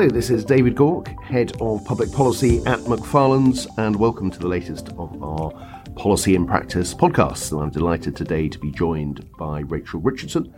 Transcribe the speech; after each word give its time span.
Hello, 0.00 0.10
this 0.10 0.30
is 0.30 0.46
David 0.46 0.76
Gauke, 0.76 1.22
Head 1.22 1.52
of 1.60 1.84
Public 1.84 2.10
Policy 2.10 2.60
at 2.64 2.78
Macfarlanes, 2.86 3.66
and 3.76 3.94
welcome 3.94 4.30
to 4.30 4.38
the 4.38 4.48
latest 4.48 4.88
of 4.96 5.22
our 5.22 5.52
Policy 5.94 6.34
in 6.34 6.46
Practice 6.46 6.94
podcast. 6.94 7.52
And 7.52 7.60
I'm 7.60 7.68
delighted 7.68 8.16
today 8.16 8.48
to 8.48 8.58
be 8.58 8.70
joined 8.70 9.30
by 9.36 9.60
Rachel 9.60 10.00
Richardson, 10.00 10.54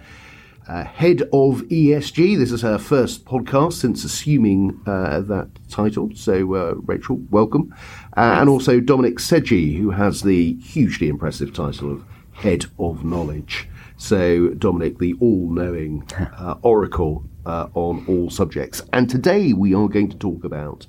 uh, 0.68 0.84
Head 0.84 1.22
of 1.32 1.62
ESG. 1.62 2.38
This 2.38 2.52
is 2.52 2.62
her 2.62 2.78
first 2.78 3.24
podcast 3.24 3.72
since 3.72 4.04
assuming 4.04 4.80
uh, 4.86 5.22
that 5.22 5.50
title. 5.68 6.10
So, 6.14 6.54
uh, 6.54 6.74
Rachel, 6.76 7.16
welcome. 7.30 7.74
Uh, 8.16 8.36
and 8.38 8.48
also 8.48 8.78
Dominic 8.78 9.16
Sedghi, 9.16 9.76
who 9.76 9.90
has 9.90 10.22
the 10.22 10.54
hugely 10.60 11.08
impressive 11.08 11.52
title 11.52 11.90
of 11.90 12.04
Head 12.30 12.66
of 12.78 13.04
Knowledge. 13.04 13.68
So, 13.96 14.50
Dominic, 14.50 14.98
the 14.98 15.14
all 15.14 15.50
knowing 15.50 16.08
uh, 16.38 16.58
oracle 16.62 17.24
uh, 17.46 17.68
on 17.74 18.04
all 18.08 18.30
subjects. 18.30 18.82
And 18.92 19.08
today 19.08 19.52
we 19.52 19.74
are 19.74 19.88
going 19.88 20.10
to 20.10 20.16
talk 20.16 20.44
about 20.44 20.86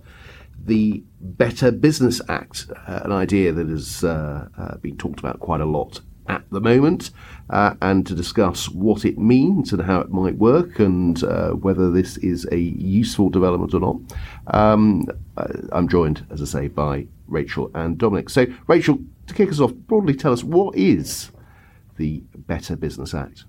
the 0.66 1.04
Better 1.20 1.72
Business 1.72 2.22
Act, 2.30 2.68
uh, 2.88 3.02
an 3.04 3.12
idea 3.12 3.52
that 3.52 3.68
has 3.68 4.04
uh, 4.04 4.48
uh 4.58 4.78
been 4.78 4.98
talked 4.98 5.20
about 5.20 5.40
quite 5.40 5.62
a 5.62 5.66
lot 5.66 6.00
at 6.28 6.50
the 6.52 6.62
moment, 6.62 7.12
uh, 7.50 7.74
and 7.82 8.08
to 8.08 8.16
discuss 8.16 8.70
what 8.70 9.04
it 9.04 9.18
means 9.18 9.74
and 9.74 9.82
how 9.82 10.00
it 10.00 10.10
might 10.10 10.38
work 10.38 10.80
and 10.80 11.24
uh, 11.24 11.52
whether 11.52 11.92
this 11.92 12.18
is 12.18 12.48
a 12.52 12.58
useful 12.58 13.30
development 13.30 13.74
or 13.74 13.82
not. 13.82 13.98
Um, 14.48 15.08
I'm 15.72 15.88
joined, 15.90 16.26
as 16.30 16.42
I 16.42 16.46
say, 16.46 16.68
by 16.70 17.08
Rachel 17.28 17.72
and 17.74 17.98
Dominic. 17.98 18.30
So, 18.30 18.46
Rachel, 18.68 19.00
to 19.28 19.34
kick 19.34 19.50
us 19.50 19.60
off, 19.60 19.74
broadly 19.74 20.16
tell 20.16 20.32
us 20.32 20.44
what 20.44 20.76
is 20.76 21.32
the 21.98 22.24
Better 22.36 22.76
Business 22.76 23.14
Act? 23.14 23.46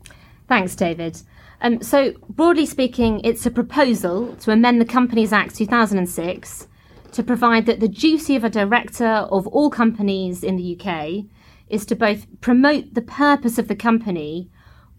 Thanks, 0.48 0.74
David. 0.74 1.22
Um, 1.64 1.80
so, 1.80 2.12
broadly 2.28 2.66
speaking, 2.66 3.22
it's 3.24 3.46
a 3.46 3.50
proposal 3.50 4.36
to 4.36 4.50
amend 4.50 4.82
the 4.82 4.84
Companies 4.84 5.32
Act 5.32 5.56
2006 5.56 6.68
to 7.12 7.22
provide 7.22 7.64
that 7.64 7.80
the 7.80 7.88
duty 7.88 8.36
of 8.36 8.44
a 8.44 8.50
director 8.50 9.06
of 9.06 9.46
all 9.46 9.70
companies 9.70 10.44
in 10.44 10.56
the 10.56 10.78
UK 10.78 11.24
is 11.70 11.86
to 11.86 11.96
both 11.96 12.26
promote 12.42 12.92
the 12.92 13.00
purpose 13.00 13.56
of 13.56 13.68
the 13.68 13.74
company 13.74 14.50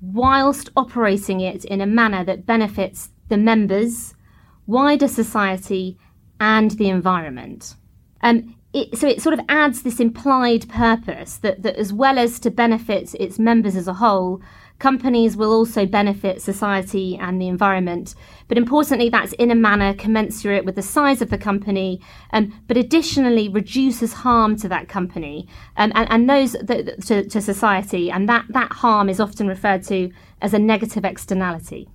whilst 0.02 0.72
operating 0.76 1.40
it 1.40 1.66
in 1.66 1.82
a 1.82 1.86
manner 1.86 2.24
that 2.24 2.48
benefits 2.48 3.12
the 3.30 3.38
members, 3.38 4.16
wider 4.66 5.08
society, 5.08 6.00
and 6.40 6.72
the 6.72 6.90
environment. 6.90 7.76
Um, 8.22 8.56
it, 8.74 8.98
so 8.98 9.08
it 9.08 9.22
sort 9.22 9.38
of 9.38 9.46
adds 9.48 9.84
this 9.84 10.00
implied 10.00 10.68
purpose 10.68 11.38
that, 11.38 11.62
that 11.62 11.76
as 11.76 11.94
well 11.94 12.18
as 12.18 12.40
to 12.40 12.50
benefit 12.50 13.14
its 13.14 13.38
members 13.38 13.76
as 13.76 13.88
a 13.88 13.94
whole, 13.94 14.42
companies 14.80 15.38
will 15.38 15.52
also 15.52 15.86
benefit 15.86 16.42
society 16.42 17.18
and 17.18 17.42
the 17.42 17.48
environment. 17.48 18.16
But 18.48 18.58
importantly, 18.58 19.10
that's 19.10 19.34
in 19.34 19.52
a 19.52 19.56
manner 19.56 19.94
commensurate 19.94 20.66
with 20.66 20.76
the 20.76 20.82
size 20.82 21.22
of 21.22 21.30
the 21.30 21.38
company, 21.38 22.02
um, 22.34 22.54
but 22.68 22.78
additionally 22.78 23.50
reduces 23.50 24.14
harm 24.14 24.56
to 24.58 24.68
that 24.70 24.88
company 24.88 25.48
um, 25.78 25.92
and, 25.96 26.10
and 26.12 26.30
those 26.30 26.54
the, 26.54 26.96
to, 27.06 27.28
to 27.28 27.42
society. 27.42 28.12
And 28.12 28.28
that, 28.30 28.46
that 28.50 28.72
harm 28.72 29.10
is 29.10 29.20
often 29.20 29.48
referred 29.48 29.84
to 29.84 30.12
as 30.42 30.54
a 30.54 30.60
negative 30.60 31.06
externality. 31.06 31.88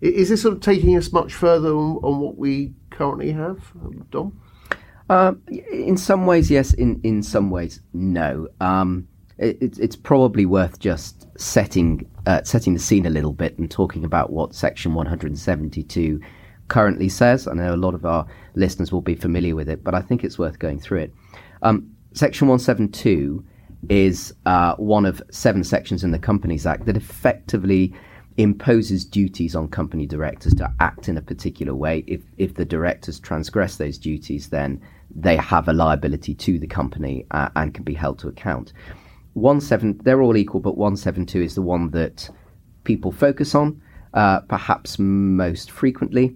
Is 0.00 0.28
this 0.28 0.42
sort 0.42 0.54
of 0.54 0.60
taking 0.60 0.96
us 0.96 1.12
much 1.12 1.32
further 1.34 1.70
on, 1.70 1.96
on 2.02 2.20
what 2.20 2.36
we 2.36 2.74
currently 2.90 3.32
have, 3.32 3.72
Dom? 4.10 4.38
Uh, 5.08 5.34
in 5.48 5.96
some 5.96 6.26
ways, 6.26 6.50
yes. 6.50 6.74
In 6.74 7.00
in 7.02 7.22
some 7.22 7.48
ways, 7.50 7.80
no. 7.92 8.48
Um, 8.60 9.06
it, 9.38 9.78
it's 9.78 9.96
probably 9.96 10.46
worth 10.46 10.78
just 10.78 11.26
setting 11.38 12.08
uh, 12.26 12.42
setting 12.42 12.74
the 12.74 12.80
scene 12.80 13.06
a 13.06 13.10
little 13.10 13.32
bit 13.32 13.58
and 13.58 13.70
talking 13.70 14.04
about 14.04 14.30
what 14.30 14.54
Section 14.54 14.94
172 14.94 16.20
currently 16.68 17.08
says. 17.08 17.46
I 17.46 17.54
know 17.54 17.74
a 17.74 17.76
lot 17.76 17.94
of 17.94 18.04
our 18.04 18.26
listeners 18.54 18.90
will 18.90 19.02
be 19.02 19.14
familiar 19.14 19.54
with 19.54 19.68
it, 19.68 19.84
but 19.84 19.94
I 19.94 20.00
think 20.00 20.24
it's 20.24 20.38
worth 20.38 20.58
going 20.58 20.80
through 20.80 21.00
it. 21.00 21.14
Um, 21.62 21.90
Section 22.14 22.48
172 22.48 23.44
is 23.88 24.34
uh, 24.46 24.74
one 24.76 25.04
of 25.04 25.22
seven 25.30 25.62
sections 25.62 26.02
in 26.02 26.10
the 26.10 26.18
Companies 26.18 26.66
Act 26.66 26.86
that 26.86 26.96
effectively 26.96 27.94
imposes 28.38 29.04
duties 29.04 29.54
on 29.54 29.68
company 29.68 30.06
directors 30.06 30.54
to 30.54 30.70
act 30.80 31.08
in 31.08 31.16
a 31.16 31.22
particular 31.22 31.74
way. 31.74 32.04
If 32.06 32.22
if 32.38 32.54
the 32.54 32.64
directors 32.64 33.20
transgress 33.20 33.76
those 33.76 33.98
duties, 33.98 34.48
then 34.48 34.80
they 35.14 35.36
have 35.36 35.68
a 35.68 35.72
liability 35.72 36.34
to 36.34 36.58
the 36.58 36.66
company 36.66 37.26
uh, 37.30 37.48
and 37.54 37.72
can 37.72 37.84
be 37.84 37.94
held 37.94 38.18
to 38.18 38.28
account 38.28 38.72
one 39.36 39.60
seven 39.60 40.00
they're 40.02 40.22
all 40.22 40.36
equal, 40.36 40.60
but 40.60 40.78
one 40.78 40.96
seven 40.96 41.26
two 41.26 41.42
is 41.42 41.54
the 41.54 41.62
one 41.62 41.90
that 41.90 42.30
people 42.84 43.12
focus 43.12 43.54
on, 43.54 43.80
uh, 44.14 44.40
perhaps 44.40 44.98
most 44.98 45.70
frequently. 45.70 46.34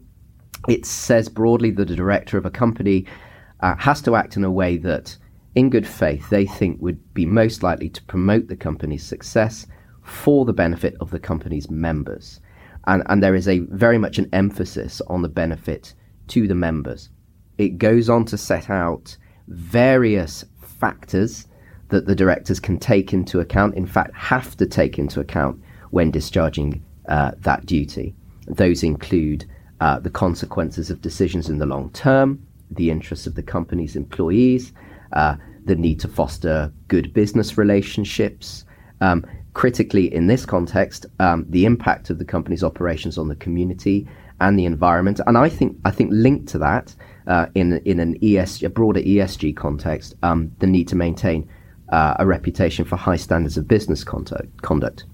It 0.68 0.84
says 0.84 1.30
broadly 1.30 1.70
that 1.70 1.90
a 1.90 1.96
director 1.96 2.36
of 2.36 2.44
a 2.44 2.50
company 2.50 3.06
uh, 3.60 3.74
has 3.76 4.02
to 4.02 4.16
act 4.16 4.36
in 4.36 4.44
a 4.44 4.50
way 4.50 4.76
that, 4.78 5.16
in 5.54 5.70
good 5.70 5.86
faith, 5.86 6.28
they 6.28 6.44
think 6.44 6.82
would 6.82 7.14
be 7.14 7.24
most 7.24 7.62
likely 7.62 7.88
to 7.88 8.02
promote 8.04 8.48
the 8.48 8.56
company's 8.56 9.02
success 9.02 9.66
for 10.02 10.44
the 10.44 10.52
benefit 10.52 10.94
of 11.00 11.10
the 11.10 11.20
company's 11.20 11.70
members. 11.70 12.40
And, 12.86 13.02
and 13.06 13.22
there 13.22 13.34
is 13.34 13.48
a 13.48 13.60
very 13.60 13.96
much 13.96 14.18
an 14.18 14.28
emphasis 14.32 15.00
on 15.06 15.22
the 15.22 15.28
benefit 15.28 15.94
to 16.28 16.46
the 16.46 16.54
members. 16.54 17.08
It 17.56 17.78
goes 17.78 18.10
on 18.10 18.26
to 18.26 18.36
set 18.36 18.68
out 18.68 19.16
various 19.48 20.44
factors 20.60 21.46
that 21.90 22.06
the 22.06 22.14
directors 22.14 22.58
can 22.58 22.78
take 22.78 23.12
into 23.12 23.40
account, 23.40 23.74
in 23.74 23.86
fact, 23.86 24.14
have 24.14 24.56
to 24.56 24.66
take 24.66 24.98
into 24.98 25.20
account 25.20 25.60
when 25.90 26.10
discharging 26.10 26.82
uh, 27.08 27.32
that 27.38 27.66
duty. 27.66 28.14
Those 28.46 28.82
include 28.82 29.44
uh, 29.80 29.98
the 29.98 30.10
consequences 30.10 30.90
of 30.90 31.02
decisions 31.02 31.48
in 31.48 31.58
the 31.58 31.66
long 31.66 31.90
term, 31.90 32.44
the 32.70 32.90
interests 32.90 33.26
of 33.26 33.34
the 33.34 33.42
company's 33.42 33.96
employees, 33.96 34.72
uh, 35.12 35.36
the 35.64 35.76
need 35.76 36.00
to 36.00 36.08
foster 36.08 36.72
good 36.88 37.12
business 37.12 37.58
relationships. 37.58 38.64
Um, 39.00 39.26
critically, 39.54 40.12
in 40.12 40.26
this 40.26 40.46
context, 40.46 41.06
um, 41.18 41.44
the 41.48 41.64
impact 41.64 42.10
of 42.10 42.18
the 42.18 42.24
company's 42.24 42.62
operations 42.62 43.18
on 43.18 43.28
the 43.28 43.36
community 43.36 44.08
and 44.40 44.58
the 44.58 44.64
environment. 44.64 45.20
And 45.26 45.36
I 45.36 45.48
think 45.48 45.76
I 45.84 45.90
think 45.90 46.10
linked 46.12 46.48
to 46.48 46.58
that, 46.58 46.94
uh, 47.26 47.46
in 47.54 47.78
in 47.84 48.00
an 48.00 48.18
ESG, 48.20 48.64
a 48.64 48.70
broader 48.70 49.00
ESG 49.00 49.56
context, 49.56 50.14
um, 50.22 50.52
the 50.60 50.66
need 50.66 50.88
to 50.88 50.96
maintain 50.96 51.48
uh, 51.90 52.14
a 52.18 52.26
reputation 52.26 52.84
for 52.84 52.96
high 52.96 53.16
standards 53.16 53.56
of 53.56 53.68
business 53.68 54.04
conduct, 54.04 54.62
conduct. 54.62 55.04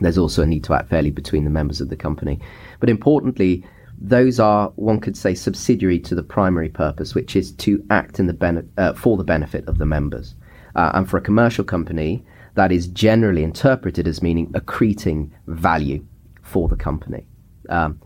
There's 0.00 0.18
also 0.18 0.42
a 0.42 0.46
need 0.46 0.64
to 0.64 0.74
act 0.74 0.88
fairly 0.88 1.10
between 1.10 1.44
the 1.44 1.50
members 1.50 1.80
of 1.80 1.88
the 1.88 1.96
company. 1.96 2.40
But 2.80 2.90
importantly, 2.90 3.64
those 3.98 4.40
are, 4.40 4.68
one 4.76 5.00
could 5.00 5.16
say, 5.16 5.34
subsidiary 5.34 5.98
to 6.00 6.14
the 6.14 6.22
primary 6.22 6.68
purpose, 6.68 7.14
which 7.14 7.36
is 7.36 7.52
to 7.52 7.84
act 7.90 8.18
in 8.18 8.26
the 8.26 8.66
uh, 8.76 8.94
for 8.94 9.16
the 9.16 9.24
benefit 9.24 9.66
of 9.68 9.78
the 9.78 9.86
members. 9.86 10.34
Uh, 10.74 10.90
and 10.94 11.08
for 11.08 11.18
a 11.18 11.20
commercial 11.20 11.64
company, 11.64 12.24
that 12.54 12.72
is 12.72 12.88
generally 12.88 13.44
interpreted 13.44 14.08
as 14.08 14.22
meaning 14.22 14.48
accreting 14.52 15.30
value 15.46 16.04
for 16.42 16.68
the 16.68 16.76
company. 16.76 17.24
Um, 17.68 18.00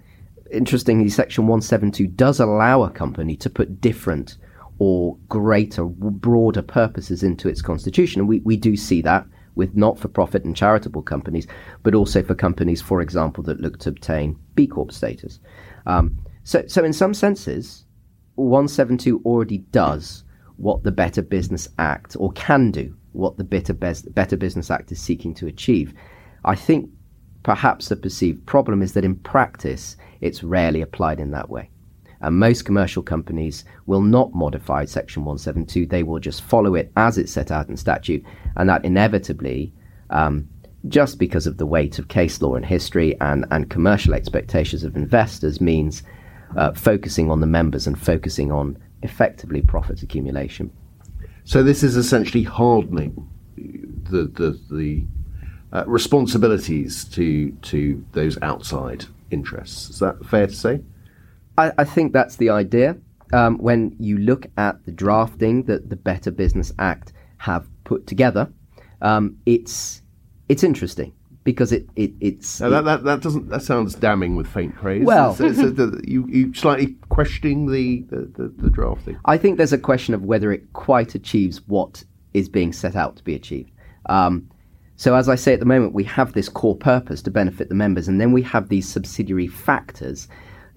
interestingly, 0.53 1.09
Section 1.09 1.47
172 1.47 2.07
does 2.09 2.41
allow 2.41 2.83
a 2.83 2.91
company 2.91 3.37
to 3.37 3.51
put 3.51 3.81
different 3.81 4.37
or 4.79 5.17
greater, 5.29 5.85
broader 5.85 6.63
purposes 6.63 7.23
into 7.23 7.49
its 7.49 7.63
constitution. 7.63 8.21
And 8.21 8.29
we, 8.29 8.41
we 8.41 8.57
do 8.57 8.77
see 8.77 9.01
that 9.03 9.27
with 9.55 9.75
not 9.75 9.99
for 9.99 10.09
profit 10.09 10.45
and 10.45 10.55
charitable 10.55 11.03
companies, 11.03 11.47
but 11.83 11.95
also 11.95 12.23
for 12.23 12.35
companies, 12.35 12.83
for 12.83 13.01
example, 13.01 13.43
that 13.45 13.61
look 13.61 13.79
to 13.81 13.89
obtain 13.89 14.39
B 14.55 14.67
Corp 14.67 14.93
status. 14.93 15.41
Um, 15.87 16.19
so, 16.45 16.65
so, 16.67 16.85
in 16.85 16.93
some 16.93 17.15
senses, 17.15 17.85
172 18.37 19.23
already 19.25 19.59
does 19.59 20.25
what 20.59 20.85
the 20.85 20.93
Better 20.93 21.23
Business 21.23 21.69
Act, 21.79 22.17
or 22.19 22.33
can 22.33 22.71
do 22.71 22.95
what 23.13 23.37
the 23.39 23.45
Better, 23.45 23.73
Better 23.73 24.37
Business 24.37 24.71
Act 24.71 24.93
is 24.93 25.01
seeking 25.01 25.35
to 25.35 25.47
achieve. 25.47 25.95
I 26.45 26.55
think 26.55 26.91
perhaps 27.43 27.89
the 27.89 27.97
perceived 27.97 28.47
problem 28.47 28.83
is 28.83 28.93
that 28.93 29.05
in 29.05 29.17
practice, 29.17 29.97
it's 30.21 30.45
rarely 30.45 30.83
applied 30.83 31.19
in 31.19 31.31
that 31.33 31.49
way. 31.49 31.71
And 32.27 32.41
most 32.41 32.65
commercial 32.65 33.05
companies 33.05 33.65
will 33.87 34.03
not 34.03 34.35
modify 34.35 34.85
Section 34.85 35.25
172. 35.25 35.87
They 35.87 36.03
will 36.03 36.19
just 36.19 36.43
follow 36.43 36.75
it 36.75 36.91
as 36.97 37.19
it's 37.19 37.31
set 37.31 37.53
out 37.53 37.69
in 37.69 37.77
statute. 37.77 38.25
And 38.57 38.69
that 38.69 38.85
inevitably, 38.85 39.73
um, 40.11 40.49
just 40.89 41.21
because 41.21 41.47
of 41.47 41.59
the 41.59 41.67
weight 41.67 42.01
of 42.01 42.09
case 42.09 42.43
law 42.43 42.57
and 42.57 42.67
history 42.67 43.17
and, 43.21 43.47
and 43.53 43.71
commercial 43.71 44.13
expectations 44.13 44.83
of 44.83 44.97
investors, 44.97 45.61
means 45.61 46.03
uh, 46.57 46.73
focusing 46.73 47.31
on 47.31 47.41
the 47.41 47.47
members 47.47 47.87
and 47.87 47.97
focusing 47.97 48.51
on 48.51 48.77
effectively 49.03 49.63
profit 49.63 50.03
accumulation. 50.03 50.73
So 51.45 51.63
this 51.63 51.85
is 51.85 51.95
essentially 51.95 52.43
hardening 52.43 53.31
the 53.57 54.25
the, 54.25 54.61
the 54.69 55.05
uh, 55.73 55.85
responsibilities 55.87 57.05
to 57.05 57.53
to 57.53 58.05
those 58.13 58.37
outside 58.43 59.05
interests. 59.31 59.91
Is 59.91 60.01
that 60.01 60.27
fair 60.27 60.49
to 60.49 60.53
say? 60.53 60.81
I, 61.59 61.73
I 61.79 61.85
think 61.85 62.13
that's 62.13 62.37
the 62.37 62.51
idea. 62.51 62.97
Um, 63.33 63.59
when 63.59 63.97
you 63.99 64.19
look 64.19 64.47
at 64.57 64.85
the 64.87 64.93
drafting 64.93 65.65
that 65.65 65.91
the 65.91 65.97
Better 65.97 66.31
Business 66.31 66.73
Act 66.79 67.13
have 67.39 67.67
put 67.85 68.07
together, 68.07 68.53
um, 69.03 69.37
it's 69.47 70.03
it's 70.49 70.63
interesting 70.63 71.13
because 71.43 71.73
it, 71.73 71.89
it 71.97 72.13
it's 72.21 72.61
Now, 72.61 72.69
that, 72.69 72.85
that, 72.85 73.05
that 73.05 73.21
doesn't 73.21 73.49
that 73.49 73.63
sounds 73.63 73.95
damning 73.95 74.37
with 74.37 74.47
faint 74.47 74.77
praise. 74.77 75.05
Well- 75.05 75.35
so, 75.35 75.53
so 75.53 75.71
the, 75.71 76.03
you 76.07 76.27
you 76.29 76.55
slightly 76.55 76.97
questioning 77.09 77.71
the 77.71 78.03
the, 78.11 78.31
the, 78.37 78.55
the 78.59 78.71
drafting. 78.71 79.19
I 79.25 79.39
think 79.39 79.57
there's 79.57 79.73
a 79.73 79.79
question 79.79 80.15
of 80.15 80.23
whether 80.23 80.53
it 80.53 80.73
quite 80.73 81.15
achieves 81.15 81.67
what 81.67 82.05
is 82.33 82.49
being 82.49 82.73
set 82.73 82.95
out 82.95 83.17
to 83.17 83.25
be 83.25 83.35
achieved. 83.35 83.71
Um, 84.09 84.51
so, 84.97 85.15
as 85.15 85.29
I 85.29 85.35
say 85.35 85.53
at 85.53 85.61
the 85.61 85.67
moment, 85.67 85.93
we 85.93 86.05
have 86.05 86.33
this 86.33 86.49
core 86.49 86.77
purpose 86.77 87.21
to 87.23 87.31
benefit 87.31 87.69
the 87.69 87.75
members, 87.75 88.09
and 88.09 88.21
then 88.21 88.33
we 88.33 88.43
have 88.43 88.69
these 88.69 88.89
subsidiary 88.89 89.47
factors, 89.47 90.27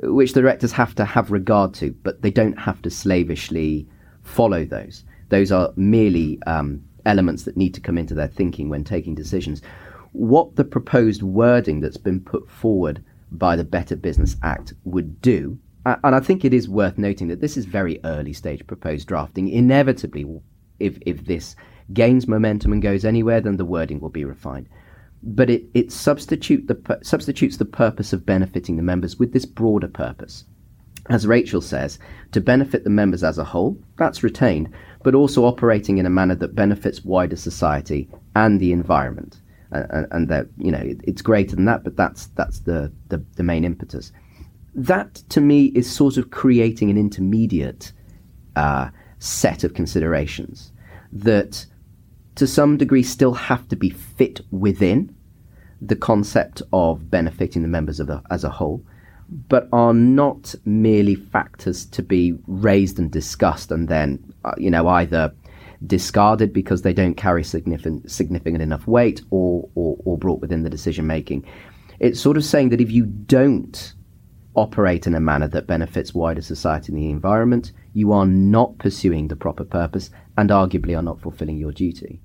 which 0.03 0.33
the 0.33 0.41
directors 0.41 0.71
have 0.71 0.95
to 0.95 1.05
have 1.05 1.31
regard 1.31 1.73
to, 1.75 1.91
but 2.03 2.21
they 2.21 2.31
don't 2.31 2.57
have 2.59 2.81
to 2.83 2.89
slavishly 2.89 3.87
follow 4.23 4.65
those. 4.65 5.03
Those 5.29 5.51
are 5.51 5.73
merely 5.75 6.41
um, 6.47 6.83
elements 7.05 7.43
that 7.43 7.57
need 7.57 7.73
to 7.75 7.81
come 7.81 7.97
into 7.97 8.13
their 8.13 8.27
thinking 8.27 8.69
when 8.69 8.83
taking 8.83 9.15
decisions. 9.15 9.61
What 10.11 10.55
the 10.55 10.63
proposed 10.63 11.21
wording 11.21 11.81
that's 11.81 11.97
been 11.97 12.19
put 12.19 12.49
forward 12.49 13.03
by 13.31 13.55
the 13.55 13.63
Better 13.63 13.95
Business 13.95 14.35
Act 14.41 14.73
would 14.85 15.21
do 15.21 15.59
and 15.85 16.15
I 16.15 16.19
think 16.19 16.43
it 16.43 16.53
is 16.53 16.67
worth 16.67 16.97
noting 16.97 17.27
that 17.29 17.41
this 17.41 17.57
is 17.57 17.65
very 17.65 17.99
early 18.03 18.33
stage 18.33 18.65
proposed 18.67 19.07
drafting. 19.07 19.47
Inevitably, 19.49 20.25
if, 20.79 20.97
if 21.05 21.25
this 21.25 21.55
gains 21.93 22.27
momentum 22.27 22.73
and 22.73 22.81
goes 22.81 23.05
anywhere, 23.05 23.41
then 23.41 23.57
the 23.57 23.65
wording 23.65 23.99
will 23.99 24.09
be 24.09 24.25
refined. 24.25 24.67
But 25.21 25.49
it, 25.49 25.63
it 25.73 25.91
substitute 25.91 26.67
the, 26.67 26.99
substitutes 27.03 27.57
the 27.57 27.65
purpose 27.65 28.13
of 28.13 28.25
benefiting 28.25 28.77
the 28.77 28.83
members 28.83 29.17
with 29.17 29.33
this 29.33 29.45
broader 29.45 29.87
purpose. 29.87 30.45
As 31.09 31.27
Rachel 31.27 31.61
says, 31.61 31.97
to 32.31 32.41
benefit 32.41 32.83
the 32.83 32.89
members 32.89 33.23
as 33.23 33.37
a 33.37 33.43
whole, 33.43 33.77
that's 33.97 34.23
retained, 34.23 34.69
but 35.03 35.15
also 35.15 35.45
operating 35.45 35.97
in 35.97 36.05
a 36.05 36.09
manner 36.09 36.35
that 36.35 36.55
benefits 36.55 37.03
wider 37.03 37.35
society 37.35 38.07
and 38.35 38.59
the 38.59 38.71
environment. 38.71 39.41
And, 39.71 40.07
and 40.11 40.27
that, 40.29 40.47
you 40.57 40.71
know, 40.71 40.81
it's 41.03 41.21
greater 41.21 41.55
than 41.55 41.65
that, 41.65 41.83
but 41.83 41.95
that's, 41.95 42.27
that's 42.27 42.59
the, 42.61 42.91
the, 43.09 43.23
the 43.35 43.43
main 43.43 43.65
impetus 43.65 44.11
that 44.75 45.15
to 45.29 45.41
me 45.41 45.65
is 45.75 45.89
sort 45.89 46.17
of 46.17 46.31
creating 46.31 46.89
an 46.89 46.97
intermediate 46.97 47.91
uh, 48.55 48.89
set 49.19 49.63
of 49.63 49.73
considerations 49.73 50.71
that 51.11 51.65
to 52.39 52.47
some 52.47 52.77
degree 52.77 53.03
still 53.03 53.33
have 53.33 53.67
to 53.67 53.75
be 53.75 53.89
fit 53.89 54.39
within 54.49 55.13
the 55.81 55.95
concept 55.95 56.61
of 56.71 57.11
benefiting 57.11 57.63
the 57.63 57.67
members 57.67 57.99
of 57.99 58.07
the, 58.07 58.21
as 58.31 58.45
a 58.45 58.49
whole, 58.49 58.81
but 59.49 59.67
are 59.73 59.93
not 59.93 60.55
merely 60.63 61.15
factors 61.15 61.85
to 61.85 62.01
be 62.01 62.33
raised 62.47 62.97
and 62.97 63.11
discussed 63.11 63.71
and 63.71 63.89
then, 63.89 64.33
uh, 64.45 64.53
you 64.57 64.71
know, 64.71 64.87
either 64.87 65.33
discarded 65.85 66.53
because 66.53 66.81
they 66.81 66.93
don't 66.93 67.15
carry 67.15 67.43
significant, 67.43 68.09
significant 68.09 68.61
enough 68.61 68.87
weight 68.87 69.21
or, 69.31 69.67
or, 69.75 69.97
or 70.05 70.17
brought 70.17 70.39
within 70.39 70.63
the 70.63 70.69
decision 70.69 71.05
making. 71.05 71.45
It's 71.99 72.21
sort 72.21 72.37
of 72.37 72.45
saying 72.45 72.69
that 72.69 72.79
if 72.79 72.89
you 72.89 73.05
don't 73.05 73.95
operate 74.55 75.07
in 75.07 75.13
a 75.13 75.19
manner 75.19 75.49
that 75.49 75.67
benefits 75.67 76.13
wider 76.13 76.41
society 76.41 76.93
and 76.93 77.01
the 77.01 77.09
environment, 77.09 77.73
you 77.93 78.13
are 78.13 78.25
not 78.25 78.77
pursuing 78.77 79.27
the 79.27 79.35
proper 79.35 79.65
purpose 79.65 80.09
and 80.37 80.49
arguably 80.49 80.97
are 80.97 81.01
not 81.01 81.19
fulfilling 81.19 81.57
your 81.57 81.73
duty. 81.73 82.21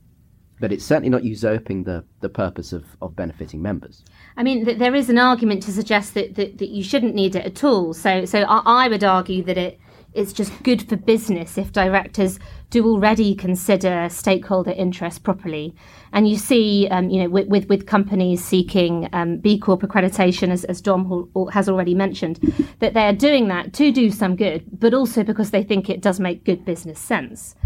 But 0.60 0.72
it's 0.72 0.84
certainly 0.84 1.10
not 1.10 1.24
usurping 1.24 1.84
the, 1.84 2.04
the 2.20 2.28
purpose 2.28 2.72
of, 2.72 2.84
of 3.02 3.16
benefiting 3.16 3.60
members. 3.60 4.04
I 4.36 4.42
mean, 4.42 4.64
th- 4.64 4.78
there 4.78 4.94
is 4.94 5.10
an 5.10 5.18
argument 5.18 5.62
to 5.64 5.72
suggest 5.72 6.14
that, 6.14 6.36
that, 6.36 6.58
that 6.58 6.68
you 6.68 6.82
shouldn't 6.82 7.14
need 7.14 7.34
it 7.34 7.44
at 7.44 7.64
all. 7.64 7.92
So, 7.92 8.24
so 8.24 8.42
I, 8.42 8.84
I 8.84 8.88
would 8.88 9.02
argue 9.02 9.42
that 9.44 9.58
it 9.58 9.80
it's 10.14 10.32
just 10.32 10.62
good 10.62 10.88
for 10.88 10.96
business 10.96 11.58
if 11.58 11.72
directors 11.72 12.38
do 12.70 12.86
already 12.86 13.34
consider 13.34 14.08
stakeholder 14.08 14.70
interest 14.70 15.24
properly. 15.24 15.74
And 16.12 16.28
you 16.28 16.36
see, 16.36 16.86
um, 16.88 17.10
you 17.10 17.22
know, 17.22 17.28
with, 17.28 17.48
with, 17.48 17.68
with 17.68 17.86
companies 17.86 18.42
seeking 18.44 19.08
um, 19.12 19.38
B 19.38 19.58
Corp 19.58 19.82
accreditation, 19.82 20.50
as, 20.50 20.64
as 20.64 20.80
Dom 20.80 21.28
has 21.52 21.68
already 21.68 21.94
mentioned, 21.94 22.38
that 22.78 22.94
they 22.94 23.06
are 23.06 23.12
doing 23.12 23.48
that 23.48 23.72
to 23.74 23.90
do 23.90 24.10
some 24.10 24.36
good, 24.36 24.64
but 24.78 24.94
also 24.94 25.24
because 25.24 25.50
they 25.50 25.64
think 25.64 25.90
it 25.90 26.00
does 26.00 26.20
make 26.20 26.44
good 26.44 26.64
business 26.64 27.00
sense. 27.00 27.56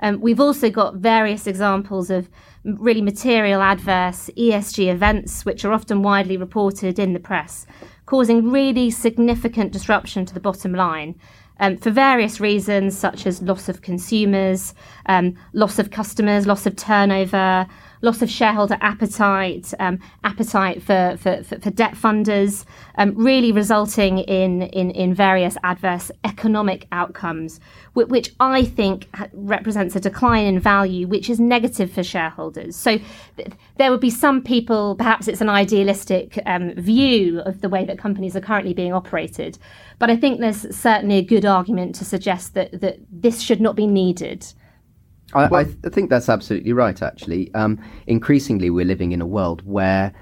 Um, 0.00 0.20
we've 0.20 0.40
also 0.40 0.70
got 0.70 0.96
various 0.96 1.46
examples 1.46 2.10
of 2.10 2.28
really 2.64 3.02
material 3.02 3.62
adverse 3.62 4.30
ESG 4.36 4.92
events, 4.92 5.44
which 5.44 5.64
are 5.64 5.72
often 5.72 6.02
widely 6.02 6.36
reported 6.36 6.98
in 6.98 7.12
the 7.12 7.20
press, 7.20 7.66
causing 8.06 8.50
really 8.50 8.90
significant 8.90 9.72
disruption 9.72 10.26
to 10.26 10.34
the 10.34 10.40
bottom 10.40 10.72
line. 10.72 11.18
Um, 11.58 11.78
for 11.78 11.90
various 11.90 12.38
reasons, 12.38 12.98
such 12.98 13.26
as 13.26 13.40
loss 13.40 13.68
of 13.68 13.80
consumers, 13.80 14.74
um, 15.06 15.36
loss 15.54 15.78
of 15.78 15.90
customers, 15.90 16.46
loss 16.46 16.66
of 16.66 16.76
turnover, 16.76 17.66
loss 18.02 18.22
of 18.22 18.30
shareholder 18.30 18.76
appetite, 18.80 19.72
um, 19.78 19.98
appetite 20.24 20.82
for, 20.82 21.16
for, 21.18 21.42
for, 21.42 21.70
debt 21.70 21.94
funders, 21.94 22.64
um, 22.96 23.14
really 23.16 23.52
resulting 23.52 24.18
in, 24.18 24.62
in, 24.62 24.90
in 24.90 25.14
various 25.14 25.56
adverse 25.62 26.10
economic 26.24 26.86
outcomes, 26.92 27.60
which, 27.94 28.08
which 28.08 28.34
I 28.40 28.64
think 28.64 29.08
represents 29.32 29.96
a 29.96 30.00
decline 30.00 30.46
in 30.46 30.60
value, 30.60 31.06
which 31.06 31.30
is 31.30 31.40
negative 31.40 31.90
for 31.90 32.02
shareholders. 32.02 32.76
So 32.76 32.98
th- 33.36 33.52
there 33.76 33.90
would 33.90 34.00
be 34.00 34.10
some 34.10 34.42
people, 34.42 34.94
perhaps 34.96 35.28
it's 35.28 35.40
an 35.40 35.48
idealistic 35.48 36.38
um, 36.46 36.74
view 36.74 37.40
of 37.40 37.60
the 37.60 37.68
way 37.68 37.84
that 37.84 37.98
companies 37.98 38.36
are 38.36 38.40
currently 38.40 38.74
being 38.74 38.92
operated, 38.92 39.58
but 39.98 40.10
I 40.10 40.16
think 40.16 40.40
there's 40.40 40.76
certainly 40.76 41.16
a 41.16 41.22
good 41.22 41.44
argument 41.44 41.94
to 41.96 42.04
suggest 42.04 42.54
that, 42.54 42.80
that 42.80 42.98
this 43.10 43.40
should 43.40 43.60
not 43.60 43.76
be 43.76 43.86
needed. 43.86 44.46
I, 45.34 45.44
I, 45.52 45.64
th- 45.64 45.76
I 45.84 45.88
think 45.88 46.10
that's 46.10 46.28
absolutely 46.28 46.72
right, 46.72 47.00
actually. 47.02 47.52
Um, 47.54 47.82
increasingly, 48.06 48.70
we're 48.70 48.84
living 48.84 49.12
in 49.12 49.20
a 49.20 49.26
world 49.26 49.62
where 49.66 50.12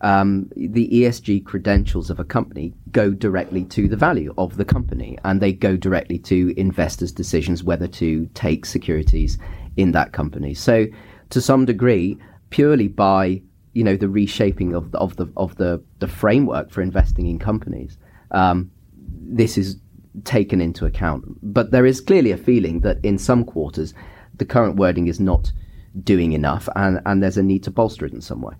um, 0.00 0.50
the 0.56 0.88
ESG 0.88 1.44
credentials 1.44 2.10
of 2.10 2.18
a 2.18 2.24
company 2.24 2.74
go 2.90 3.10
directly 3.10 3.64
to 3.66 3.88
the 3.88 3.96
value 3.96 4.34
of 4.36 4.56
the 4.56 4.64
company 4.64 5.18
and 5.24 5.40
they 5.40 5.52
go 5.52 5.76
directly 5.76 6.18
to 6.18 6.52
investors' 6.58 7.12
decisions 7.12 7.62
whether 7.62 7.88
to 7.88 8.26
take 8.34 8.66
securities 8.66 9.38
in 9.76 9.92
that 9.92 10.12
company. 10.12 10.54
So, 10.54 10.86
to 11.30 11.40
some 11.40 11.64
degree, 11.64 12.18
purely 12.50 12.88
by 12.88 13.42
you 13.72 13.82
know 13.82 13.96
the 13.96 14.08
reshaping 14.08 14.74
of 14.74 14.92
the, 14.92 14.98
of 14.98 15.16
the 15.16 15.26
of 15.36 15.56
the, 15.56 15.82
the 15.98 16.08
framework 16.08 16.70
for 16.70 16.82
investing 16.82 17.26
in 17.26 17.38
companies, 17.38 17.98
um, 18.30 18.70
this 18.94 19.58
is 19.58 19.76
taken 20.24 20.60
into 20.60 20.86
account. 20.86 21.24
But 21.42 21.70
there 21.70 21.86
is 21.86 22.00
clearly 22.00 22.30
a 22.30 22.36
feeling 22.36 22.80
that 22.80 22.98
in 23.02 23.18
some 23.18 23.44
quarters, 23.44 23.94
the 24.36 24.44
current 24.44 24.76
wording 24.76 25.06
is 25.06 25.20
not 25.20 25.52
doing 26.02 26.32
enough, 26.32 26.68
and, 26.76 27.00
and 27.06 27.22
there's 27.22 27.36
a 27.36 27.42
need 27.42 27.62
to 27.64 27.70
bolster 27.70 28.04
it 28.04 28.12
in 28.12 28.20
some 28.20 28.42
way. 28.42 28.54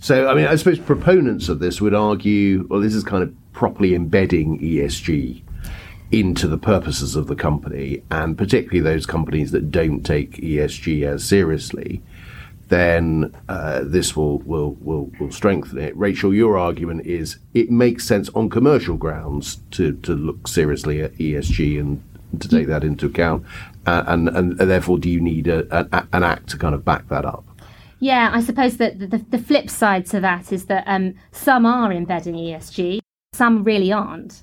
So, 0.00 0.28
I 0.28 0.34
mean, 0.34 0.46
I 0.46 0.54
suppose 0.56 0.78
proponents 0.78 1.48
of 1.48 1.58
this 1.58 1.80
would 1.80 1.94
argue, 1.94 2.66
well, 2.70 2.80
this 2.80 2.94
is 2.94 3.04
kind 3.04 3.22
of 3.22 3.34
properly 3.52 3.94
embedding 3.94 4.58
ESG 4.60 5.42
into 6.10 6.46
the 6.46 6.58
purposes 6.58 7.16
of 7.16 7.26
the 7.26 7.34
company, 7.34 8.02
and 8.10 8.36
particularly 8.36 8.80
those 8.80 9.06
companies 9.06 9.50
that 9.50 9.70
don't 9.70 10.02
take 10.02 10.32
ESG 10.36 11.04
as 11.04 11.24
seriously, 11.24 12.02
then 12.68 13.34
uh, 13.48 13.80
this 13.84 14.16
will, 14.16 14.38
will, 14.40 14.72
will, 14.80 15.10
will 15.20 15.30
strengthen 15.30 15.78
it. 15.78 15.96
Rachel, 15.96 16.32
your 16.32 16.56
argument 16.56 17.06
is 17.06 17.38
it 17.52 17.70
makes 17.70 18.06
sense 18.06 18.30
on 18.30 18.48
commercial 18.48 18.96
grounds 18.96 19.58
to, 19.72 19.92
to 19.98 20.14
look 20.14 20.48
seriously 20.48 21.02
at 21.02 21.12
ESG 21.14 21.78
and 21.78 22.02
to 22.40 22.48
take 22.48 22.66
that 22.68 22.82
into 22.82 23.06
account, 23.06 23.44
uh, 23.86 24.04
and, 24.06 24.28
and 24.28 24.58
therefore, 24.58 24.98
do 24.98 25.10
you 25.10 25.20
need 25.20 25.48
a, 25.48 25.66
a, 25.76 26.06
an 26.12 26.22
act 26.22 26.48
to 26.50 26.58
kind 26.58 26.74
of 26.74 26.84
back 26.84 27.08
that 27.08 27.24
up? 27.24 27.44
Yeah, 28.00 28.30
I 28.32 28.40
suppose 28.40 28.78
that 28.78 28.98
the, 28.98 29.18
the 29.18 29.38
flip 29.38 29.70
side 29.70 30.06
to 30.06 30.20
that 30.20 30.52
is 30.52 30.66
that 30.66 30.84
um, 30.86 31.14
some 31.30 31.64
are 31.64 31.92
embedding 31.92 32.34
ESG, 32.34 33.00
some 33.32 33.62
really 33.62 33.92
aren't. 33.92 34.42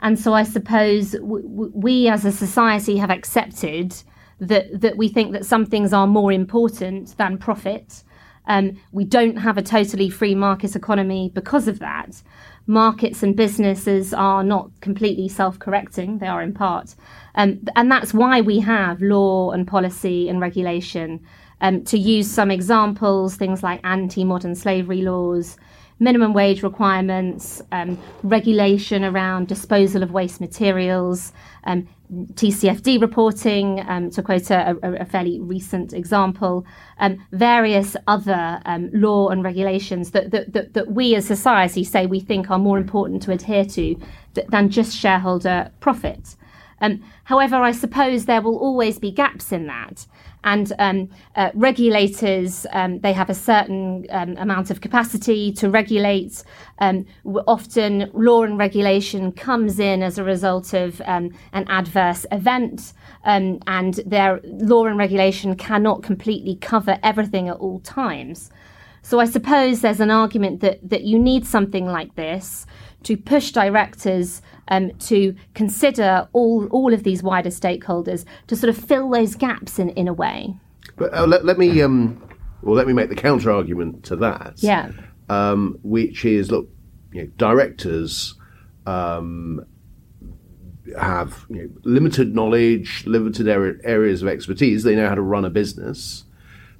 And 0.00 0.18
so 0.18 0.32
I 0.32 0.42
suppose 0.42 1.16
we 1.22 2.08
as 2.08 2.24
a 2.24 2.32
society 2.32 2.98
have 2.98 3.10
accepted 3.10 3.94
that, 4.40 4.80
that 4.80 4.96
we 4.96 5.08
think 5.08 5.32
that 5.32 5.44
some 5.44 5.66
things 5.66 5.92
are 5.92 6.06
more 6.06 6.30
important 6.30 7.16
than 7.16 7.38
profit. 7.38 8.04
Um, 8.46 8.80
we 8.92 9.04
don't 9.04 9.36
have 9.36 9.58
a 9.58 9.62
totally 9.62 10.08
free 10.08 10.34
market 10.34 10.76
economy 10.76 11.30
because 11.34 11.66
of 11.66 11.80
that. 11.80 12.22
Markets 12.68 13.22
and 13.22 13.34
businesses 13.34 14.12
are 14.12 14.44
not 14.44 14.70
completely 14.82 15.26
self 15.26 15.58
correcting, 15.58 16.18
they 16.18 16.26
are 16.26 16.42
in 16.42 16.52
part. 16.52 16.94
Um, 17.34 17.60
and 17.74 17.90
that's 17.90 18.12
why 18.12 18.42
we 18.42 18.60
have 18.60 19.00
law 19.00 19.52
and 19.52 19.66
policy 19.66 20.28
and 20.28 20.38
regulation. 20.38 21.24
Um, 21.62 21.82
to 21.84 21.98
use 21.98 22.30
some 22.30 22.50
examples, 22.50 23.36
things 23.36 23.62
like 23.62 23.80
anti 23.84 24.22
modern 24.22 24.54
slavery 24.54 25.00
laws, 25.00 25.56
minimum 26.00 26.32
wage 26.32 26.62
requirements, 26.62 27.60
um, 27.72 27.98
regulation 28.22 29.04
around 29.04 29.48
disposal 29.48 30.02
of 30.02 30.12
waste 30.12 30.40
materials, 30.40 31.32
um, 31.64 31.88
TCFD 32.34 33.00
reporting, 33.00 33.84
um, 33.86 34.10
to 34.10 34.22
quote 34.22 34.50
a, 34.50 34.76
a, 34.82 35.04
fairly 35.04 35.38
recent 35.40 35.92
example, 35.92 36.64
um, 37.00 37.18
various 37.32 37.96
other 38.06 38.62
um, 38.64 38.90
law 38.92 39.28
and 39.28 39.44
regulations 39.44 40.12
that, 40.12 40.30
that, 40.30 40.52
that, 40.54 40.72
that, 40.72 40.90
we 40.92 41.14
as 41.14 41.26
society 41.26 41.84
say 41.84 42.06
we 42.06 42.20
think 42.20 42.50
are 42.50 42.58
more 42.58 42.78
important 42.78 43.22
to 43.22 43.32
adhere 43.32 43.64
to 43.66 43.94
than 44.48 44.70
just 44.70 44.96
shareholder 44.96 45.70
profit. 45.80 46.36
Um, 46.80 47.02
however, 47.24 47.56
I 47.56 47.72
suppose 47.72 48.26
there 48.26 48.42
will 48.42 48.58
always 48.58 48.98
be 48.98 49.10
gaps 49.10 49.52
in 49.52 49.66
that. 49.66 50.06
And 50.44 50.72
um, 50.78 51.08
uh, 51.34 51.50
regulators, 51.54 52.64
um, 52.72 53.00
they 53.00 53.12
have 53.12 53.28
a 53.28 53.34
certain 53.34 54.06
um, 54.10 54.36
amount 54.36 54.70
of 54.70 54.80
capacity 54.80 55.52
to 55.52 55.68
regulate. 55.68 56.44
Um, 56.78 57.06
often, 57.46 58.10
law 58.14 58.44
and 58.44 58.56
regulation 58.56 59.32
comes 59.32 59.80
in 59.80 60.02
as 60.02 60.16
a 60.16 60.24
result 60.24 60.74
of 60.74 61.00
an 61.04 61.34
adverse 61.52 62.24
event, 62.30 62.92
and 63.24 63.94
their 64.06 64.40
law 64.44 64.86
and 64.86 64.96
regulation 64.96 65.56
cannot 65.56 66.04
completely 66.04 66.54
cover 66.54 66.98
everything 67.02 67.48
at 67.48 67.56
all 67.56 67.80
times. 67.80 68.50
So 69.02 69.20
I 69.20 69.24
suppose 69.24 69.80
there's 69.80 70.00
an 70.00 70.10
argument 70.10 70.60
that, 70.60 70.86
that 70.88 71.02
you 71.02 71.18
need 71.18 71.46
something 71.46 71.86
like 71.86 72.14
this 72.14 72.66
to 73.04 73.16
push 73.16 73.52
directors 73.52 74.42
um, 74.68 74.90
to 74.98 75.34
consider 75.54 76.28
all, 76.32 76.66
all 76.66 76.92
of 76.92 77.02
these 77.02 77.22
wider 77.22 77.50
stakeholders 77.50 78.24
to 78.46 78.56
sort 78.56 78.70
of 78.70 78.76
fill 78.76 79.08
those 79.10 79.34
gaps 79.34 79.78
in, 79.78 79.90
in 79.90 80.08
a 80.08 80.12
way. 80.12 80.54
But 80.96 81.14
uh, 81.14 81.26
let, 81.26 81.44
let 81.44 81.58
me 81.58 81.80
um, 81.82 82.22
well 82.62 82.74
let 82.74 82.86
me 82.86 82.92
make 82.92 83.08
the 83.08 83.14
counter 83.14 83.50
argument 83.50 84.04
to 84.04 84.16
that. 84.16 84.54
Yeah. 84.56 84.90
Um, 85.28 85.78
which 85.82 86.24
is 86.24 86.50
look, 86.50 86.68
you 87.12 87.22
know, 87.22 87.30
directors 87.36 88.34
um, 88.86 89.64
have 90.98 91.46
you 91.50 91.64
know, 91.64 91.68
limited 91.84 92.34
knowledge, 92.34 93.04
limited 93.06 93.48
areas 93.48 94.22
of 94.22 94.28
expertise. 94.28 94.82
They 94.82 94.96
know 94.96 95.08
how 95.08 95.14
to 95.14 95.22
run 95.22 95.44
a 95.44 95.50
business. 95.50 96.24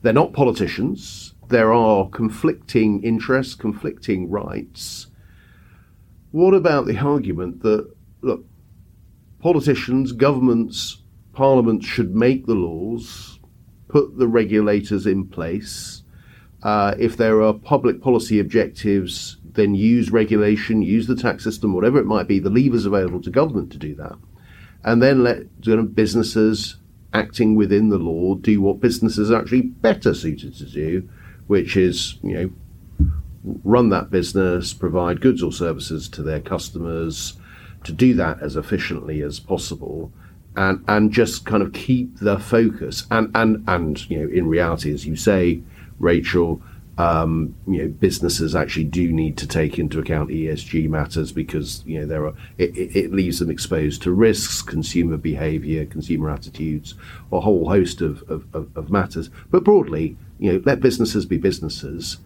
They're 0.03 0.13
not 0.13 0.33
politicians. 0.33 1.35
There 1.49 1.73
are 1.73 2.09
conflicting 2.09 3.03
interests, 3.03 3.55
conflicting 3.55 4.31
rights. 4.31 5.08
What 6.31 6.55
about 6.55 6.87
the 6.87 6.99
argument 6.99 7.63
that, 7.63 7.91
look, 8.21 8.45
politicians, 9.41 10.13
governments, 10.13 10.99
parliaments 11.33 11.87
should 11.87 12.15
make 12.15 12.47
the 12.47 12.55
laws, 12.55 13.39
put 13.89 14.19
the 14.19 14.29
regulators 14.29 15.07
in 15.07 15.27
place? 15.27 16.03
Uh, 16.63 16.95
if 16.99 17.17
there 17.17 17.41
are 17.41 17.55
public 17.55 18.03
policy 18.03 18.41
objectives, 18.41 19.39
then 19.53 19.75
use 19.75 20.11
regulation, 20.11 20.83
use 20.83 21.07
the 21.07 21.17
tax 21.17 21.45
system, 21.45 21.73
whatever 21.73 21.99
it 21.99 22.07
might 22.07 22.29
be, 22.29 22.39
the 22.39 22.51
levers 22.51 22.85
available 22.85 23.23
to 23.23 23.31
government 23.31 23.73
to 23.73 23.79
do 23.79 23.95
that. 23.95 24.17
And 24.85 25.03
then 25.03 25.25
let 25.25 25.45
you 25.63 25.77
know, 25.77 25.83
businesses 25.83 26.77
acting 27.15 27.55
within 27.55 27.89
the 27.89 27.99
law 27.99 28.35
do 28.35 28.61
what 28.61 28.81
businesses 28.81 29.31
are 29.31 29.41
actually 29.41 29.63
better 29.63 30.13
suited 30.15 30.55
to 30.57 30.67
do, 30.67 31.09
which 31.47 31.77
is, 31.77 32.19
you 32.23 32.35
know, 32.35 32.51
run 33.45 33.91
that 33.91 34.11
business, 34.11 34.73
provide 34.73 35.21
goods 35.21 35.43
or 35.43 35.53
services 35.53 36.09
to 36.09 36.23
their 36.23 36.41
customers, 36.41 37.35
to 37.85 37.93
do 37.93 38.15
that 38.15 38.43
as 38.43 38.57
efficiently 38.57 39.23
as 39.23 39.41
possible, 39.41 40.13
and 40.57 40.85
and 40.89 41.13
just 41.13 41.47
kind 41.47 41.63
of 41.63 41.73
keep 41.73 42.19
the 42.19 42.39
focus. 42.39 43.07
And 43.11 43.31
and 43.35 43.65
and 43.69 44.09
you 44.11 44.21
know, 44.21 44.33
in 44.33 44.49
reality, 44.49 44.93
as 44.93 45.07
you 45.07 45.17
say, 45.17 45.63
Rachel, 45.99 46.61
um, 46.99 47.55
you 47.69 47.83
know, 47.83 47.89
businesses 47.89 48.57
actually 48.57 48.85
do 48.85 49.13
need 49.13 49.37
to 49.39 49.47
take 49.47 49.79
into 49.79 50.01
account 50.01 50.31
ESG 50.31 50.89
matters 50.89 51.31
because 51.31 51.85
you 51.87 52.01
know 52.01 52.07
there 52.07 52.27
are 52.27 52.35
it, 52.59 52.77
it 52.77 53.13
leaves 53.13 53.39
them 53.39 53.51
exposed 53.51 54.03
to 54.03 54.13
risks, 54.13 54.63
consumer 54.63 55.17
behaviour, 55.17 55.87
consumer 55.87 56.29
attitudes, 56.29 56.95
a 57.31 57.41
whole 57.41 57.69
host 57.69 58.01
of, 58.01 58.29
of, 58.29 58.45
of 58.53 58.91
matters. 58.91 59.31
But 59.51 59.63
broadly, 59.63 60.17
you 60.41 60.53
know, 60.53 60.63
let 60.67 60.81
businesses 60.81 61.25
be 61.25 61.39
businesses 61.39 62.19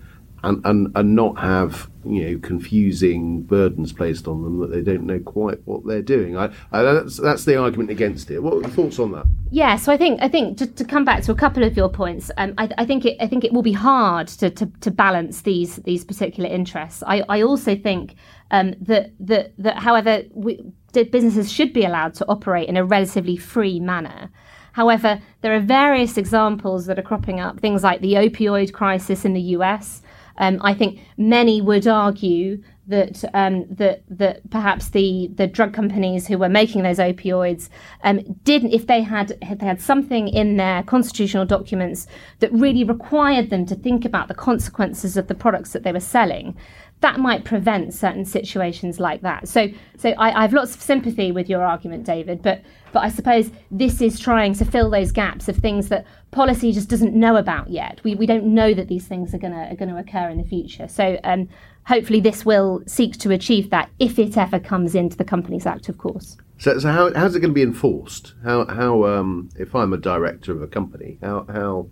and, 0.42 0.64
and, 0.64 0.92
and 0.94 1.14
not 1.14 1.38
have 1.38 1.88
you 2.04 2.30
know 2.30 2.38
confusing 2.40 3.42
burdens 3.42 3.92
placed 3.92 4.26
on 4.26 4.42
them 4.42 4.58
that 4.58 4.70
they 4.70 4.82
don't 4.82 5.04
know 5.04 5.20
quite 5.20 5.58
what 5.66 5.86
they're 5.86 6.02
doing. 6.02 6.36
I, 6.36 6.46
I, 6.72 6.82
that's 6.82 7.16
that's 7.16 7.44
the 7.44 7.56
argument 7.56 7.90
against 7.90 8.30
it. 8.30 8.40
What 8.40 8.54
are 8.54 8.60
your 8.60 8.70
thoughts 8.70 8.98
on 8.98 9.12
that? 9.12 9.26
Yeah, 9.50 9.76
so 9.76 9.92
I 9.92 9.96
think 9.96 10.20
I 10.20 10.28
think 10.28 10.58
to, 10.58 10.66
to 10.66 10.84
come 10.84 11.04
back 11.04 11.22
to 11.24 11.32
a 11.32 11.36
couple 11.36 11.62
of 11.62 11.76
your 11.76 11.88
points, 11.88 12.30
um, 12.36 12.54
I, 12.58 12.68
I, 12.78 12.84
think 12.84 13.04
it 13.04 13.16
I 13.20 13.26
think 13.26 13.44
it 13.44 13.52
will 13.52 13.62
be 13.62 13.72
hard 13.72 14.28
to, 14.28 14.50
to, 14.50 14.66
to 14.80 14.90
balance 14.90 15.42
these 15.42 15.76
these 15.76 16.04
particular 16.04 16.50
interests. 16.50 17.02
I, 17.06 17.22
I 17.28 17.42
also 17.42 17.76
think 17.76 18.16
um, 18.50 18.74
that 18.80 19.12
that 19.20 19.52
that 19.58 19.78
however 19.78 20.22
we, 20.32 20.60
businesses 20.92 21.50
should 21.52 21.72
be 21.72 21.84
allowed 21.84 22.14
to 22.14 22.26
operate 22.28 22.68
in 22.68 22.76
a 22.76 22.84
relatively 22.84 23.36
free 23.36 23.78
manner. 23.78 24.30
However, 24.72 25.20
there 25.42 25.54
are 25.54 25.60
various 25.60 26.16
examples 26.16 26.86
that 26.86 26.98
are 26.98 27.02
cropping 27.02 27.40
up, 27.40 27.60
things 27.60 27.82
like 27.82 28.00
the 28.00 28.14
opioid 28.14 28.72
crisis 28.72 29.24
in 29.24 29.34
the 29.34 29.40
US, 29.56 30.02
um, 30.38 30.58
I 30.62 30.74
think 30.74 31.00
many 31.16 31.60
would 31.60 31.86
argue 31.86 32.62
that 32.86 33.24
um, 33.32 33.66
that 33.70 34.02
that 34.08 34.48
perhaps 34.50 34.90
the 34.90 35.30
the 35.34 35.46
drug 35.46 35.72
companies 35.72 36.26
who 36.26 36.36
were 36.36 36.48
making 36.48 36.82
those 36.82 36.98
opioids 36.98 37.68
um, 38.02 38.20
didn't, 38.44 38.72
if 38.72 38.86
they 38.86 39.02
had 39.02 39.38
if 39.42 39.58
they 39.58 39.66
had 39.66 39.80
something 39.80 40.28
in 40.28 40.56
their 40.56 40.82
constitutional 40.82 41.44
documents 41.44 42.06
that 42.40 42.52
really 42.52 42.84
required 42.84 43.50
them 43.50 43.64
to 43.66 43.74
think 43.74 44.04
about 44.04 44.28
the 44.28 44.34
consequences 44.34 45.16
of 45.16 45.28
the 45.28 45.34
products 45.34 45.72
that 45.72 45.84
they 45.84 45.92
were 45.92 46.00
selling, 46.00 46.56
that 47.02 47.18
might 47.18 47.44
prevent 47.44 47.92
certain 47.92 48.24
situations 48.24 48.98
like 48.98 49.20
that. 49.22 49.48
So, 49.48 49.68
so 49.96 50.10
I, 50.10 50.38
I, 50.38 50.42
have 50.42 50.52
lots 50.52 50.74
of 50.74 50.80
sympathy 50.80 51.32
with 51.32 51.48
your 51.48 51.62
argument, 51.62 52.04
David, 52.04 52.42
but 52.42 52.62
but 52.92 53.00
I 53.00 53.08
suppose 53.08 53.50
this 53.70 54.00
is 54.00 54.20
trying 54.20 54.54
to 54.54 54.64
fill 54.64 54.88
those 54.88 55.12
gaps 55.12 55.48
of 55.48 55.56
things 55.56 55.88
that 55.88 56.06
policy 56.30 56.72
just 56.72 56.88
doesn't 56.88 57.14
know 57.14 57.36
about 57.36 57.70
yet. 57.70 58.00
We 58.04 58.14
we 58.14 58.26
don't 58.26 58.54
know 58.54 58.72
that 58.72 58.88
these 58.88 59.06
things 59.06 59.34
are 59.34 59.38
gonna 59.38 59.68
are 59.70 59.76
gonna 59.76 59.96
occur 59.96 60.28
in 60.28 60.38
the 60.38 60.44
future. 60.44 60.88
So, 60.88 61.18
um, 61.24 61.48
hopefully, 61.86 62.20
this 62.20 62.44
will 62.44 62.82
seek 62.86 63.18
to 63.18 63.30
achieve 63.30 63.70
that 63.70 63.90
if 63.98 64.18
it 64.18 64.36
ever 64.36 64.58
comes 64.58 64.94
into 64.94 65.16
the 65.16 65.24
Companies 65.24 65.66
Act, 65.66 65.88
of 65.88 65.98
course. 65.98 66.36
So, 66.58 66.78
so 66.78 66.90
how, 66.90 67.12
how's 67.14 67.34
it 67.34 67.40
going 67.40 67.50
to 67.50 67.54
be 67.54 67.62
enforced? 67.62 68.34
How 68.44 68.66
how 68.66 69.04
um, 69.04 69.48
if 69.56 69.74
I'm 69.74 69.92
a 69.92 69.98
director 69.98 70.52
of 70.52 70.62
a 70.62 70.68
company, 70.68 71.18
how 71.20 71.44
how 71.48 71.88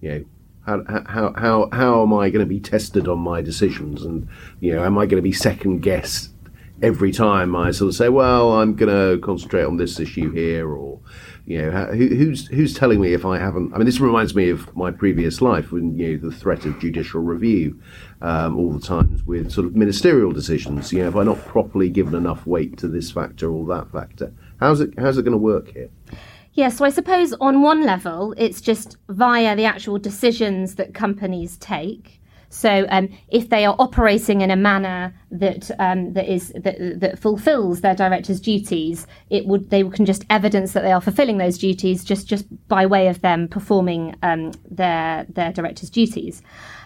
you 0.00 0.10
know 0.10 0.24
how, 0.66 0.82
how, 1.06 1.32
how, 1.36 1.68
how 1.72 2.02
am 2.02 2.12
I 2.12 2.28
going 2.28 2.44
to 2.44 2.48
be 2.48 2.60
tested 2.60 3.06
on 3.06 3.20
my 3.20 3.40
decisions? 3.40 4.04
And, 4.04 4.28
you 4.60 4.74
know, 4.74 4.84
am 4.84 4.98
I 4.98 5.06
going 5.06 5.22
to 5.22 5.22
be 5.22 5.32
second 5.32 5.80
guessed 5.80 6.30
every 6.82 7.12
time 7.12 7.54
I 7.54 7.70
sort 7.70 7.90
of 7.90 7.94
say, 7.94 8.08
well, 8.08 8.52
I'm 8.52 8.74
going 8.74 8.92
to 8.92 9.24
concentrate 9.24 9.64
on 9.64 9.76
this 9.76 10.00
issue 10.00 10.32
here 10.32 10.68
or, 10.68 10.98
you 11.46 11.62
know, 11.62 11.84
who, 11.86 12.08
who's 12.08 12.48
who's 12.48 12.74
telling 12.74 13.00
me 13.00 13.14
if 13.14 13.24
I 13.24 13.38
haven't? 13.38 13.72
I 13.72 13.78
mean, 13.78 13.86
this 13.86 14.00
reminds 14.00 14.34
me 14.34 14.50
of 14.50 14.76
my 14.76 14.90
previous 14.90 15.40
life 15.40 15.70
when 15.70 15.96
you 15.96 16.18
know 16.18 16.28
the 16.28 16.34
threat 16.34 16.64
of 16.64 16.80
judicial 16.80 17.20
review 17.20 17.80
um, 18.20 18.58
all 18.58 18.72
the 18.72 18.84
times 18.84 19.22
with 19.22 19.52
sort 19.52 19.64
of 19.64 19.76
ministerial 19.76 20.32
decisions. 20.32 20.92
You 20.92 20.98
know, 20.98 21.04
have 21.04 21.16
I'm 21.16 21.26
not 21.26 21.38
properly 21.46 21.88
given 21.88 22.16
enough 22.16 22.44
weight 22.46 22.76
to 22.78 22.88
this 22.88 23.12
factor 23.12 23.48
or 23.48 23.64
that 23.68 23.92
factor, 23.92 24.32
how's 24.58 24.80
it 24.80 24.94
how's 24.98 25.18
it 25.18 25.22
going 25.22 25.32
to 25.32 25.38
work 25.38 25.72
here? 25.72 25.88
Yeah, 26.54 26.70
so 26.70 26.84
I 26.84 26.90
suppose 26.90 27.32
on 27.34 27.62
one 27.62 27.84
level, 27.84 28.34
it's 28.36 28.60
just 28.60 28.96
via 29.08 29.54
the 29.54 29.66
actual 29.66 29.98
decisions 29.98 30.74
that 30.76 30.94
companies 30.94 31.58
take. 31.58 32.15
So 32.48 32.86
um, 32.90 33.08
if 33.28 33.48
they 33.48 33.64
are 33.64 33.76
operating 33.78 34.40
in 34.40 34.50
a 34.50 34.56
manner 34.56 35.14
that 35.30 35.70
um, 35.78 36.12
that 36.14 36.32
is 36.32 36.52
that, 36.56 37.00
that 37.00 37.18
fulfills 37.18 37.80
their 37.80 37.94
directors' 37.94 38.40
duties, 38.40 39.06
it 39.30 39.46
would 39.46 39.70
they 39.70 39.82
can 39.84 40.06
just 40.06 40.24
evidence 40.30 40.72
that 40.72 40.82
they 40.82 40.92
are 40.92 41.00
fulfilling 41.00 41.38
those 41.38 41.58
duties 41.58 42.04
just 42.04 42.26
just 42.26 42.46
by 42.68 42.86
way 42.86 43.08
of 43.08 43.20
them 43.20 43.48
performing 43.48 44.14
um, 44.22 44.52
their 44.70 45.26
their 45.28 45.52
directors' 45.52 45.90
duties. 45.90 46.42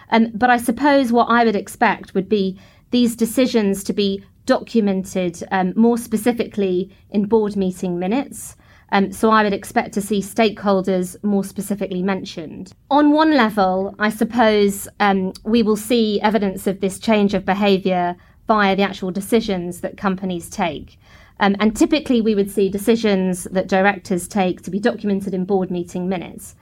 Um, 0.09 0.31
but 0.33 0.49
I 0.49 0.57
suppose 0.57 1.11
what 1.11 1.29
I 1.29 1.45
would 1.45 1.55
expect 1.55 2.13
would 2.13 2.27
be 2.27 2.59
these 2.89 3.15
decisions 3.15 3.83
to 3.85 3.93
be 3.93 4.23
documented 4.45 5.43
um, 5.51 5.73
more 5.75 5.97
specifically 5.97 6.93
in 7.09 7.25
board 7.25 7.55
meeting 7.55 7.97
minutes. 7.99 8.57
Um, 8.91 9.11
so 9.11 9.29
I 9.29 9.43
would 9.43 9.53
expect 9.53 9.93
to 9.93 10.01
see 10.01 10.19
stakeholders 10.21 11.21
more 11.23 11.43
specifically 11.43 12.03
mentioned. 12.03 12.73
On 12.89 13.11
one 13.11 13.35
level, 13.35 13.95
I 13.99 14.09
suppose 14.09 14.87
um, 14.99 15.33
we 15.43 15.63
will 15.63 15.77
see 15.77 16.19
evidence 16.21 16.67
of 16.67 16.81
this 16.81 16.99
change 16.99 17.33
of 17.33 17.45
behaviour 17.45 18.17
via 18.47 18.75
the 18.75 18.83
actual 18.83 19.11
decisions 19.11 19.79
that 19.81 19.97
companies 19.97 20.49
take. 20.49 20.99
Um, 21.39 21.55
and 21.59 21.75
typically, 21.75 22.21
we 22.21 22.35
would 22.35 22.51
see 22.51 22.69
decisions 22.69 23.45
that 23.45 23.67
directors 23.67 24.27
take 24.27 24.61
to 24.63 24.71
be 24.71 24.79
documented 24.79 25.33
in 25.33 25.45
board 25.45 25.71
meeting 25.71 26.07
minutes. 26.07 26.55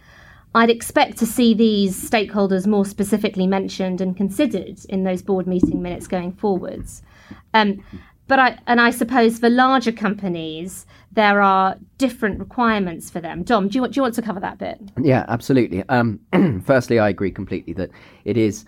I'd 0.55 0.69
expect 0.69 1.17
to 1.17 1.25
see 1.25 1.53
these 1.53 2.09
stakeholders 2.09 2.65
more 2.65 2.85
specifically 2.85 3.45
mentioned 3.45 4.01
and 4.01 4.15
considered 4.15 4.79
in 4.87 5.03
those 5.03 5.21
board 5.21 5.47
meeting 5.47 5.81
minutes 5.81 6.07
going 6.07 6.31
forwards. 6.31 7.03
Um, 7.53 7.83
but 8.29 8.39
I 8.39 8.57
and 8.67 8.79
I 8.79 8.91
suppose 8.91 9.39
for 9.39 9.49
larger 9.49 9.91
companies, 9.91 10.85
there 11.11 11.41
are 11.41 11.75
different 11.97 12.39
requirements 12.39 13.09
for 13.09 13.19
them. 13.19 13.43
Dom, 13.43 13.67
do 13.67 13.75
you, 13.75 13.81
want 13.81 13.93
do 13.93 13.97
you 13.97 14.03
want 14.03 14.13
to 14.15 14.21
cover 14.21 14.39
that 14.39 14.59
bit? 14.59 14.79
Yeah, 15.01 15.25
absolutely. 15.27 15.83
Um, 15.89 16.21
firstly, 16.65 16.99
I 16.99 17.09
agree 17.09 17.31
completely 17.31 17.73
that 17.73 17.89
it 18.23 18.37
is 18.37 18.65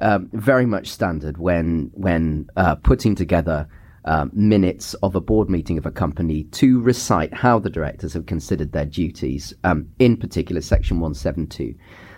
um, 0.00 0.30
very 0.32 0.64
much 0.64 0.88
standard 0.88 1.36
when 1.36 1.90
when 1.92 2.48
uh, 2.56 2.76
putting 2.76 3.16
together 3.16 3.68
um, 4.04 4.30
minutes 4.32 4.94
of 5.02 5.14
a 5.14 5.20
board 5.20 5.50
meeting 5.50 5.76
of 5.76 5.86
a 5.86 5.90
company 5.90 6.44
to 6.44 6.80
recite 6.80 7.34
how 7.34 7.58
the 7.58 7.68
directors 7.68 8.14
have 8.14 8.26
considered 8.26 8.72
their 8.72 8.86
duties, 8.86 9.52
um, 9.64 9.88
in 9.98 10.16
particular 10.16 10.62
Section 10.62 11.00
172. 11.00 11.74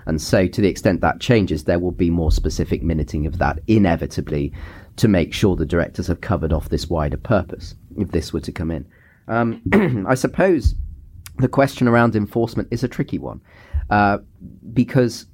And 0.07 0.21
so, 0.21 0.47
to 0.47 0.61
the 0.61 0.69
extent 0.69 1.01
that 1.01 1.21
changes, 1.21 1.65
there 1.65 1.79
will 1.79 1.93
be 1.93 2.11
more 2.11 2.33
specific 2.33 2.83
minuting 2.83 3.27
of 3.27 3.39
that 3.39 3.61
inevitably 3.67 4.53
to 4.97 5.09
make 5.09 5.33
sure 5.33 5.57
the 5.57 5.67
directors 5.67 6.07
have 6.07 6.21
covered 6.21 6.53
off 6.53 6.69
this 6.69 6.89
wider 6.89 7.17
purpose 7.17 7.75
if 7.97 8.11
this 8.11 8.33
were 8.33 8.41
to 8.41 8.53
come 8.53 8.71
in. 8.71 8.87
Um, 9.29 10.07
I 10.09 10.15
suppose 10.15 10.75
the 11.39 11.49
question 11.49 11.89
around 11.89 12.15
enforcement 12.15 12.69
is 12.71 12.85
a 12.85 12.89
tricky 12.89 13.19
one 13.19 13.41
uh, 13.91 14.19
because, 14.73 15.27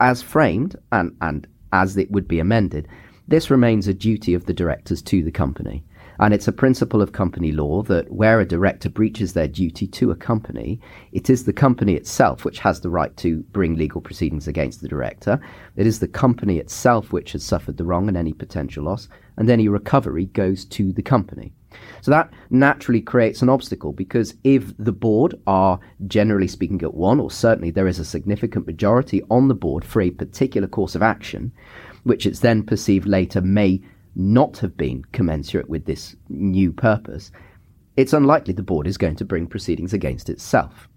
as 0.00 0.22
framed 0.22 0.76
and, 0.90 1.16
and 1.20 1.46
as 1.72 1.96
it 1.96 2.10
would 2.10 2.28
be 2.28 2.38
amended, 2.38 2.88
this 3.28 3.50
remains 3.50 3.88
a 3.88 3.94
duty 3.94 4.34
of 4.34 4.46
the 4.46 4.52
directors 4.52 5.00
to 5.02 5.22
the 5.22 5.30
company. 5.30 5.84
And 6.22 6.32
it's 6.32 6.46
a 6.46 6.52
principle 6.52 7.02
of 7.02 7.10
company 7.10 7.50
law 7.50 7.82
that 7.82 8.12
where 8.12 8.38
a 8.38 8.46
director 8.46 8.88
breaches 8.88 9.32
their 9.32 9.48
duty 9.48 9.88
to 9.88 10.12
a 10.12 10.14
company, 10.14 10.78
it 11.10 11.28
is 11.28 11.42
the 11.42 11.52
company 11.52 11.96
itself 11.96 12.44
which 12.44 12.60
has 12.60 12.80
the 12.80 12.90
right 12.90 13.16
to 13.16 13.42
bring 13.50 13.74
legal 13.74 14.00
proceedings 14.00 14.46
against 14.46 14.82
the 14.82 14.88
director. 14.88 15.40
It 15.74 15.84
is 15.84 15.98
the 15.98 16.06
company 16.06 16.58
itself 16.58 17.10
which 17.10 17.32
has 17.32 17.42
suffered 17.42 17.76
the 17.76 17.84
wrong 17.84 18.06
and 18.06 18.16
any 18.16 18.32
potential 18.32 18.84
loss, 18.84 19.08
and 19.36 19.50
any 19.50 19.66
recovery 19.66 20.26
goes 20.26 20.64
to 20.66 20.92
the 20.92 21.02
company. 21.02 21.52
So 22.02 22.12
that 22.12 22.30
naturally 22.50 23.00
creates 23.00 23.42
an 23.42 23.48
obstacle 23.48 23.92
because 23.92 24.34
if 24.44 24.76
the 24.78 24.92
board 24.92 25.34
are 25.48 25.80
generally 26.06 26.46
speaking 26.46 26.82
at 26.82 26.94
one, 26.94 27.18
or 27.18 27.32
certainly 27.32 27.72
there 27.72 27.88
is 27.88 27.98
a 27.98 28.04
significant 28.04 28.68
majority 28.68 29.22
on 29.28 29.48
the 29.48 29.56
board 29.56 29.84
for 29.84 30.00
a 30.00 30.10
particular 30.10 30.68
course 30.68 30.94
of 30.94 31.02
action, 31.02 31.50
which 32.04 32.26
it's 32.26 32.40
then 32.40 32.62
perceived 32.62 33.08
later 33.08 33.40
may 33.40 33.80
not 34.14 34.58
have 34.58 34.76
been 34.76 35.04
commensurate 35.12 35.68
with 35.68 35.86
this 35.86 36.16
new 36.28 36.72
purpose, 36.72 37.30
it's 37.96 38.12
unlikely 38.12 38.54
the 38.54 38.62
board 38.62 38.86
is 38.86 38.98
going 38.98 39.16
to 39.16 39.24
bring 39.24 39.46
proceedings 39.46 39.92
against 39.92 40.28
itself. 40.28 40.88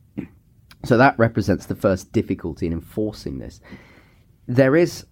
So 0.83 0.97
that 0.97 1.17
represents 1.17 1.65
the 1.65 1.75
first 1.75 2.11
difficulty 2.11 2.67
in 2.67 2.73
enforcing 2.73 3.39
this. 3.39 3.59
There 4.47 4.75
is 4.75 5.05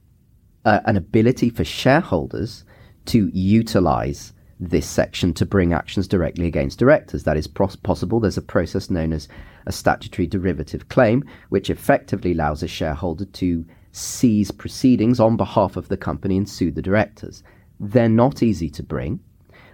uh, 0.66 0.82
an 0.86 0.98
ability 0.98 1.50
for 1.50 1.64
shareholders 1.64 2.64
to 3.06 3.30
utilize 3.34 4.34
this 4.60 4.88
section 4.88 5.34
to 5.34 5.46
bring 5.46 5.74
actions 5.74 6.08
directly 6.08 6.48
against 6.48 6.80
directors. 6.80 7.24
That 7.24 7.38
is 7.38 7.48
pros- 7.48 7.76
possible. 7.76 8.20
There's 8.20 8.38
a 8.38 8.42
process 8.42 8.90
known 8.90 9.12
as 9.12 9.28
a 9.66 9.72
statutory 9.72 10.28
derivative 10.28 10.90
claim, 10.90 11.24
which 11.50 11.70
effectively 11.70 12.32
allows 12.34 12.64
a 12.64 12.68
shareholder 12.68 13.26
to 13.26 13.66
seize 13.92 14.52
proceedings 14.52 15.20
on 15.20 15.38
behalf 15.38 15.76
of 15.76 15.88
the 15.88 15.98
company 15.98 16.38
and 16.38 16.48
sue 16.48 16.72
the 16.72 16.82
directors. 16.82 17.44
They're 17.84 18.10
not 18.10 18.42
easy 18.42 18.70
to 18.72 18.84
bring, 18.84 19.20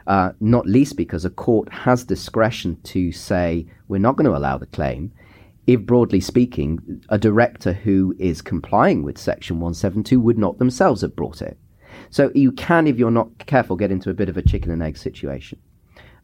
uh, 0.08 0.32
not 0.40 0.66
least 0.66 0.98
because 0.98 1.26
a 1.26 1.30
court 1.30 1.72
has 1.72 2.04
discretion 2.04 2.78
to 2.86 3.12
say, 3.12 3.68
we're 3.88 4.00
not 4.00 4.16
going 4.16 4.26
to 4.26 4.36
allow 4.36 4.58
the 4.58 4.66
claim. 4.66 5.12
If, 5.68 5.82
broadly 5.82 6.20
speaking, 6.20 7.04
a 7.10 7.20
director 7.20 7.74
who 7.74 8.16
is 8.18 8.42
complying 8.42 9.04
with 9.04 9.20
Section 9.20 9.58
172 9.58 10.20
would 10.20 10.40
not 10.40 10.58
themselves 10.58 11.02
have 11.02 11.16
brought 11.16 11.44
it. 11.44 11.60
So 12.10 12.32
you 12.34 12.52
can, 12.52 12.88
if 12.88 12.98
you're 12.98 13.12
not 13.12 13.46
careful, 13.46 13.76
get 13.76 13.92
into 13.92 14.10
a 14.10 14.16
bit 14.16 14.30
of 14.30 14.38
a 14.38 14.42
chicken 14.42 14.72
and 14.72 14.82
egg 14.82 14.98
situation. 14.98 15.60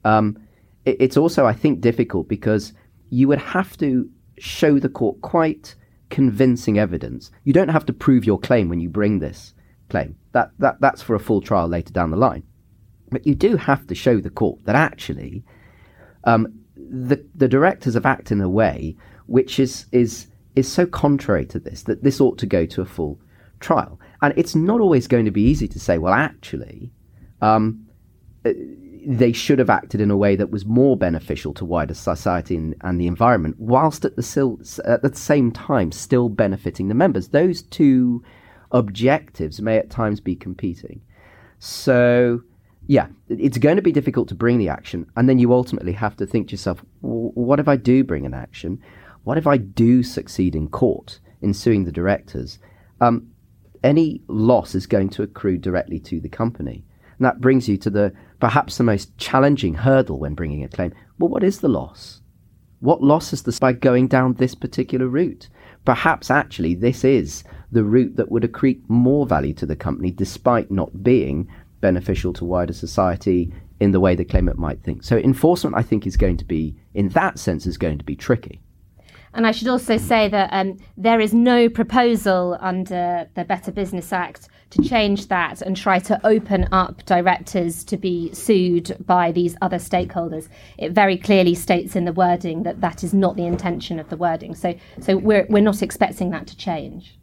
Um, 0.04 0.40
it, 0.86 0.98
it's 1.00 1.18
also, 1.18 1.46
I 1.46 1.54
think, 1.54 1.82
difficult 1.82 2.28
because 2.28 2.74
you 3.12 3.28
would 3.28 3.40
have 3.40 3.78
to 3.78 4.10
show 4.40 4.80
the 4.80 4.90
court 4.90 5.22
quite 5.22 5.76
convincing 6.10 6.80
evidence. 6.80 7.30
You 7.44 7.54
don't 7.54 7.70
have 7.70 7.86
to 7.86 7.94
prove 7.94 8.26
your 8.26 8.40
claim 8.40 8.70
when 8.70 8.80
you 8.80 8.90
bring 8.90 9.20
this 9.20 9.54
claim. 9.90 10.16
That, 10.32 10.52
that, 10.60 10.82
that's 10.82 11.02
for 11.02 11.16
a 11.16 11.20
full 11.20 11.42
trial 11.42 11.68
later 11.68 11.94
down 11.94 12.12
the 12.12 12.18
line. 12.18 12.44
But 13.10 13.26
you 13.26 13.36
do 13.36 13.56
have 13.56 13.88
to 13.88 13.96
show 13.96 14.20
the 14.20 14.30
court 14.30 14.66
that 14.66 14.76
actually 14.76 15.44
um, 16.24 16.48
the, 16.76 17.24
the 17.36 17.48
directors 17.48 17.94
have 17.94 18.06
acted 18.06 18.38
in 18.38 18.42
a 18.42 18.50
way 18.50 18.96
which 19.28 19.60
is, 19.60 19.86
is, 19.92 20.28
is 20.56 20.72
so 20.72 20.86
contrary 20.86 21.46
to 21.48 21.60
this 21.60 21.84
that 21.84 22.04
this 22.04 22.22
ought 22.22 22.38
to 22.38 22.46
go 22.46 22.66
to 22.66 22.82
a 22.82 22.86
full 22.86 23.20
trial. 23.60 24.00
And 24.22 24.34
it's 24.38 24.56
not 24.56 24.82
always 24.82 25.08
going 25.08 25.26
to 25.26 25.32
be 25.32 25.44
easy 25.44 25.68
to 25.68 25.80
say, 25.80 25.98
well, 25.98 26.14
actually, 26.14 26.92
um, 27.42 27.88
uh, 28.46 28.52
they 29.06 29.32
should 29.32 29.60
have 29.60 29.70
acted 29.70 30.02
in 30.02 30.10
a 30.10 30.18
way 30.18 30.36
that 30.36 30.50
was 30.50 30.66
more 30.66 30.98
beneficial 30.98 31.54
to 31.56 31.66
wider 31.66 31.94
society 31.94 32.56
and, 32.56 32.76
and 32.82 33.00
the 33.00 33.08
environment, 33.08 33.56
whilst 33.60 34.04
at 34.04 34.16
the, 34.16 34.24
sil- 34.26 34.62
at 34.86 35.04
the 35.04 35.16
same 35.16 35.52
time 35.52 35.92
still 35.92 36.30
benefiting 36.30 36.88
the 36.88 36.96
members. 36.96 37.30
Those 37.30 37.62
two 37.62 38.24
objectives 38.76 39.62
may 39.62 39.78
at 39.78 39.90
times 39.90 40.20
be 40.20 40.36
competing. 40.36 41.02
So, 41.60 42.42
yeah, 42.86 43.08
it's 43.30 43.58
going 43.58 43.78
to 43.78 43.82
be 43.82 43.94
difficult 43.94 44.28
to 44.28 44.36
bring 44.36 44.58
the 44.58 44.70
action. 44.70 45.08
And 45.16 45.28
then 45.28 45.40
you 45.40 45.54
ultimately 45.54 45.94
have 45.94 46.16
to 46.18 46.28
think 46.28 46.50
to 46.50 46.52
yourself, 46.52 46.84
what 47.02 47.60
if 47.60 47.68
I 47.68 47.78
do 47.78 48.04
bring 48.04 48.26
an 48.26 48.34
action? 48.34 48.82
What 49.24 49.38
if 49.38 49.48
I 49.48 49.58
do 49.58 50.04
succeed 50.04 50.56
in 50.56 50.68
court 50.68 51.20
in 51.42 51.54
suing 51.54 51.86
the 51.86 51.92
directors? 51.92 52.60
Um, 53.02 53.32
any 53.84 54.22
loss 54.28 54.76
is 54.76 54.86
going 54.86 55.10
to 55.12 55.24
accrue 55.24 55.58
directly 55.58 56.00
to 56.02 56.20
the 56.20 56.30
company. 56.30 56.86
And 57.18 57.26
that 57.26 57.40
brings 57.40 57.70
you 57.70 57.78
to 57.78 57.90
the 57.90 58.14
perhaps 58.42 58.78
the 58.78 58.84
most 58.84 59.18
challenging 59.18 59.74
hurdle 59.74 60.20
when 60.20 60.36
bringing 60.36 60.64
a 60.64 60.68
claim. 60.68 60.94
Well, 61.18 61.30
what 61.30 61.44
is 61.44 61.62
the 61.62 61.70
loss? 61.70 62.22
What 62.82 63.02
loss 63.02 63.32
is 63.32 63.44
this 63.44 63.58
by 63.58 63.72
going 63.72 64.10
down 64.10 64.34
this 64.34 64.54
particular 64.54 65.08
route? 65.08 65.48
Perhaps 65.86 66.30
actually 66.30 66.76
this 66.76 67.06
is 67.06 67.46
the 67.72 67.84
route 67.84 68.16
that 68.16 68.32
would 68.32 68.44
accrete 68.44 68.82
more 68.88 69.26
value 69.26 69.54
to 69.54 69.66
the 69.66 69.76
company 69.76 70.12
despite 70.12 70.72
not 70.72 71.04
being 71.04 71.48
beneficial 71.82 72.34
to 72.34 72.46
wider 72.46 72.74
society 72.74 73.52
in 73.80 73.92
the 73.92 74.00
way 74.00 74.16
the 74.16 74.26
claimant 74.26 74.58
might 74.58 74.82
think. 74.82 75.04
So 75.04 75.18
enforcement, 75.18 75.76
I 75.76 75.82
think, 75.82 76.08
is 76.08 76.18
going 76.18 76.38
to 76.38 76.46
be, 76.46 76.76
in 76.94 77.10
that 77.10 77.38
sense, 77.38 77.66
is 77.66 77.78
going 77.78 77.98
to 77.98 78.06
be 78.06 78.16
tricky. 78.16 78.62
And 79.34 79.46
I 79.46 79.52
should 79.52 79.68
also 79.68 79.98
say 79.98 80.30
that 80.30 80.50
um, 80.54 80.78
there 80.96 81.20
is 81.20 81.34
no 81.34 81.68
proposal 81.68 82.58
under 82.62 83.28
the 83.36 83.44
Better 83.44 83.72
Business 83.72 84.14
Act 84.14 84.48
to 84.70 84.82
change 84.82 85.28
that 85.28 85.62
and 85.62 85.76
try 85.76 86.00
to 86.00 86.20
open 86.26 86.68
up 86.72 87.06
directors 87.06 87.84
to 87.84 87.98
be 87.98 88.34
sued 88.34 88.96
by 89.06 89.34
these 89.34 89.58
other 89.62 89.78
stakeholders. 89.78 90.48
It 90.78 90.94
very 90.94 91.18
clearly 91.18 91.54
states 91.54 91.98
in 91.98 92.06
the 92.06 92.14
wording 92.14 92.64
that 92.64 92.80
that 92.80 93.04
is 93.04 93.14
not 93.14 93.36
the 93.36 93.46
intention 93.46 94.00
of 94.00 94.10
the 94.10 94.18
wording. 94.18 94.56
So, 94.56 94.74
so 95.02 95.18
we're, 95.18 95.46
we're 95.50 95.62
not 95.62 95.82
expecting 95.82 96.30
that 96.32 96.48
to 96.48 96.58
change. 96.58 97.18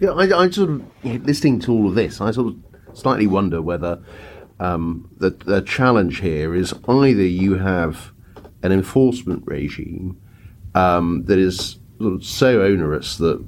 Yeah, 0.00 0.10
I, 0.10 0.44
I 0.44 0.50
sort 0.50 0.70
of, 0.70 0.82
listening 1.04 1.60
to 1.60 1.72
all 1.72 1.88
of 1.88 1.94
this, 1.94 2.20
I 2.20 2.30
sort 2.32 2.48
of 2.48 2.96
slightly 2.96 3.26
wonder 3.26 3.62
whether 3.62 4.02
um, 4.58 5.08
the, 5.18 5.30
the 5.30 5.62
challenge 5.62 6.20
here 6.20 6.54
is 6.54 6.74
either 6.88 7.22
you 7.22 7.56
have 7.56 8.12
an 8.62 8.72
enforcement 8.72 9.44
regime 9.46 10.20
um, 10.74 11.24
that 11.24 11.38
is 11.38 11.78
sort 11.98 12.14
of 12.14 12.24
so 12.24 12.62
onerous 12.62 13.18
that 13.18 13.44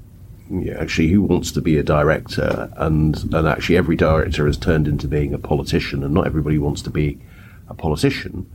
actually 0.78 1.08
who 1.08 1.22
wants 1.22 1.50
to 1.50 1.60
be 1.60 1.76
a 1.76 1.82
director 1.82 2.70
and 2.76 3.34
and 3.34 3.48
actually 3.48 3.76
every 3.76 3.96
director 3.96 4.46
has 4.46 4.56
turned 4.56 4.86
into 4.86 5.08
being 5.08 5.34
a 5.34 5.38
politician 5.38 6.04
and 6.04 6.14
not 6.14 6.26
everybody 6.26 6.56
wants 6.58 6.82
to 6.82 6.90
be 6.90 7.20
a 7.68 7.74
politician. 7.74 8.48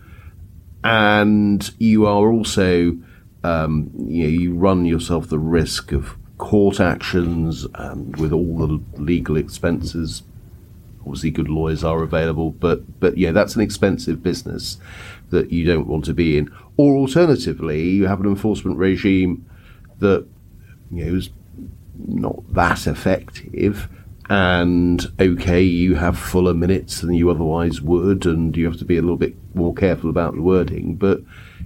And 0.83 1.69
you 1.79 2.05
are 2.05 2.31
also 2.31 2.97
um, 3.43 3.91
you 3.97 4.23
know 4.23 4.29
you 4.29 4.55
run 4.55 4.85
yourself 4.85 5.27
the 5.27 5.39
risk 5.39 5.91
of 5.91 6.15
court 6.41 6.79
actions 6.79 7.67
and 7.75 8.17
with 8.17 8.33
all 8.33 8.57
the 8.57 8.81
legal 8.97 9.37
expenses. 9.37 10.23
Obviously 11.01 11.29
good 11.31 11.49
lawyers 11.49 11.83
are 11.83 12.03
available 12.03 12.51
but 12.51 12.99
but 12.99 13.17
yeah 13.17 13.31
that's 13.31 13.55
an 13.55 13.61
expensive 13.61 14.21
business 14.21 14.77
that 15.29 15.51
you 15.51 15.65
don't 15.65 15.87
want 15.87 16.03
to 16.05 16.13
be 16.13 16.37
in. 16.37 16.51
Or 16.77 16.95
alternatively, 16.95 17.89
you 17.89 18.07
have 18.07 18.19
an 18.19 18.25
enforcement 18.25 18.77
regime 18.77 19.45
that 19.99 20.27
you 20.91 21.05
know, 21.05 21.15
is 21.15 21.29
not 22.07 22.53
that 22.53 22.87
effective, 22.87 23.87
and 24.29 25.05
okay, 25.19 25.61
you 25.61 25.95
have 25.95 26.17
fuller 26.17 26.53
minutes 26.53 27.01
than 27.01 27.13
you 27.13 27.29
otherwise 27.29 27.81
would, 27.81 28.25
and 28.25 28.57
you 28.57 28.65
have 28.65 28.77
to 28.77 28.85
be 28.85 28.97
a 28.97 29.01
little 29.01 29.17
bit 29.17 29.35
more 29.53 29.73
careful 29.73 30.09
about 30.09 30.35
the 30.35 30.41
wording, 30.41 30.95
but 30.95 31.21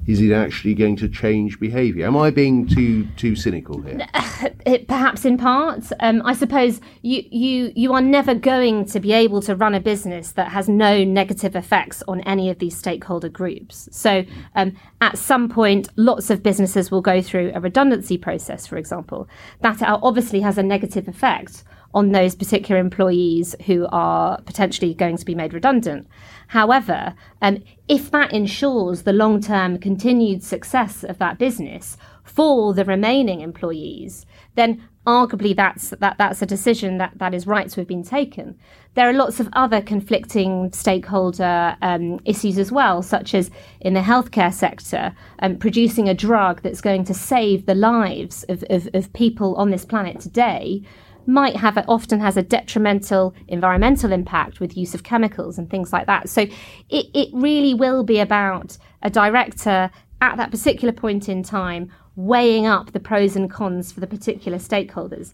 is 0.08 0.22
it 0.22 0.32
actually 0.32 0.76
going 0.76 0.96
to 0.98 1.10
change 1.10 1.60
behaviour? 1.60 2.06
Am 2.06 2.15
I 2.15 2.30
being 2.30 2.68
too 2.68 3.08
too 3.18 3.36
cynical 3.36 3.82
here? 3.82 4.06
It, 4.65 4.88
perhaps 4.88 5.26
in 5.26 5.38
part. 5.38 5.86
Um, 6.00 6.22
I 6.26 6.34
suppose 6.34 6.82
you, 7.04 7.24
you 7.32 7.72
you 7.76 7.94
are 7.94 8.02
never 8.02 8.34
going 8.34 8.86
to 8.86 9.00
be 9.00 9.13
able 9.13 9.41
to 9.44 9.56
run 9.56 9.74
a 9.74 9.80
business 9.80 10.32
that 10.34 10.50
has 10.50 10.68
no 10.68 11.04
negative 11.04 11.56
effects 11.56 12.04
on 12.08 12.20
any 12.22 12.50
of 12.50 12.60
these 12.60 12.76
stakeholder 12.76 13.30
groups. 13.30 13.88
So 13.91 14.26
um, 14.56 14.76
at 15.02 15.18
some 15.18 15.50
point, 15.50 15.89
lots 15.96 16.30
of 16.30 16.44
businesses 16.44 16.91
will 16.91 17.02
go 17.02 17.22
through 17.22 17.52
a 17.54 17.60
redundancy 17.60 18.18
process, 18.18 18.68
for 18.68 18.78
example. 18.78 19.30
That 19.62 19.82
obviously 19.82 20.41
has 20.41 20.58
a 20.58 20.63
negative 20.63 21.08
effect 21.08 21.63
on 21.96 22.12
those 22.12 22.36
particular 22.36 22.80
employees 22.80 23.56
who 23.66 23.88
are 23.90 24.40
potentially 24.42 24.94
going 24.94 25.16
to 25.18 25.26
be 25.26 25.34
made 25.34 25.54
redundant. 25.54 26.06
However, 26.48 27.16
um, 27.42 27.64
if 27.88 28.12
that 28.12 28.34
ensures 28.34 29.04
the 29.04 29.14
long 29.14 29.42
term 29.42 29.80
continued 29.80 30.44
success 30.44 31.04
of 31.04 31.18
that 31.20 31.40
business 31.40 31.98
for 32.24 32.74
the 32.74 32.86
remaining 32.86 33.40
employees, 33.40 34.26
then 34.56 34.88
arguably 35.08 35.56
that's 35.56 35.92
that 35.92 36.18
that's 36.18 36.42
a 36.42 36.46
decision 36.46 36.98
that, 36.98 37.14
that 37.16 37.34
is 37.34 37.48
right 37.48 37.70
to 37.70 37.80
have 37.80 37.88
been 37.88 38.04
taken. 38.04 38.58
There 38.96 39.10
are 39.10 39.14
lots 39.14 39.40
of 39.40 39.50
other 39.54 39.82
conflicting 39.82 40.72
stakeholder 40.74 41.78
um, 41.82 42.20
issues 42.26 42.58
as 42.58 42.72
well, 42.72 43.02
such 43.02 43.34
as 43.34 43.52
in 43.80 43.94
the 43.94 44.02
healthcare 44.02 44.54
sector, 44.54 45.16
um, 45.40 45.58
producing 45.58 46.10
a 46.10 46.14
drug 46.14 46.62
that's 46.62 46.82
going 46.82 47.06
to 47.06 47.14
save 47.14 47.66
the 47.66 47.76
lives 47.76 48.44
of, 48.50 48.64
of, 48.70 48.90
of 48.94 49.14
people 49.14 49.56
on 49.56 49.70
this 49.70 49.86
planet 49.86 50.20
today 50.20 50.82
might 51.28 51.56
have 51.56 51.78
a, 51.78 51.86
often 51.88 52.20
has 52.20 52.38
a 52.38 52.44
detrimental 52.44 53.34
environmental 53.48 54.12
impact 54.12 54.60
with 54.60 54.78
use 54.78 54.94
of 54.94 55.04
chemicals 55.04 55.58
and 55.58 55.70
things 55.70 55.92
like 55.92 56.08
that. 56.08 56.30
So 56.30 56.42
it, 56.90 57.06
it 57.14 57.30
really 57.34 57.74
will 57.74 58.04
be 58.04 58.20
about 58.20 58.78
a 59.02 59.10
director 59.10 59.90
at 60.22 60.38
that 60.38 60.52
particular 60.52 60.94
point 60.94 61.30
in 61.30 61.44
time 61.44 61.92
weighing 62.16 62.66
up 62.66 62.92
the 62.92 63.00
pros 63.00 63.36
and 63.36 63.52
cons 63.52 63.92
for 63.92 64.00
the 64.00 64.08
particular 64.08 64.58
stakeholders. 64.58 65.34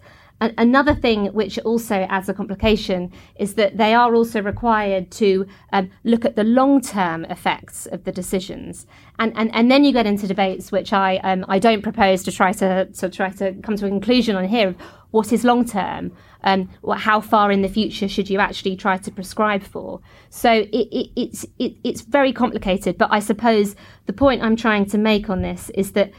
another 0.57 0.95
thing 0.95 1.27
which 1.33 1.59
also 1.59 1.97
adds 2.09 2.27
a 2.27 2.33
complication 2.33 3.11
is 3.35 3.53
that 3.53 3.77
they 3.77 3.93
are 3.93 4.15
also 4.15 4.41
required 4.41 5.11
to 5.11 5.45
um, 5.71 5.87
look 6.03 6.25
at 6.25 6.35
the 6.35 6.43
long 6.43 6.81
term 6.81 7.23
effects 7.25 7.85
of 7.85 8.03
the 8.05 8.11
decisions. 8.11 8.87
And, 9.19 9.31
and, 9.35 9.53
and 9.53 9.69
then 9.69 9.83
you 9.83 9.93
get 9.93 10.07
into 10.07 10.25
debates 10.25 10.71
which 10.71 10.93
I, 10.93 11.17
um, 11.17 11.45
I 11.47 11.59
don't 11.59 11.83
propose 11.83 12.23
to 12.23 12.31
try 12.31 12.53
to, 12.53 12.85
to 12.85 13.09
try 13.09 13.29
to 13.29 13.53
come 13.61 13.75
to 13.77 13.85
a 13.85 13.89
conclusion 13.89 14.35
on 14.35 14.45
here 14.45 14.75
what 15.11 15.31
is 15.31 15.43
long 15.43 15.65
term 15.65 16.11
um, 16.43 16.69
how 16.97 17.21
far 17.21 17.51
in 17.51 17.61
the 17.61 17.69
future 17.69 18.07
should 18.07 18.29
you 18.29 18.39
actually 18.39 18.75
try 18.75 18.97
to 18.97 19.11
prescribe 19.11 19.63
for? 19.63 20.01
So 20.29 20.51
it, 20.51 20.87
it, 20.91 21.11
it's 21.15 21.45
it, 21.59 21.75
it's 21.83 22.01
very 22.01 22.33
complicated. 22.33 22.97
But 22.97 23.09
I 23.11 23.19
suppose 23.19 23.75
the 24.05 24.13
point 24.13 24.41
I'm 24.41 24.55
trying 24.55 24.85
to 24.87 24.97
make 24.97 25.29
on 25.29 25.41
this 25.41 25.69
is 25.71 25.91
that 25.93 26.11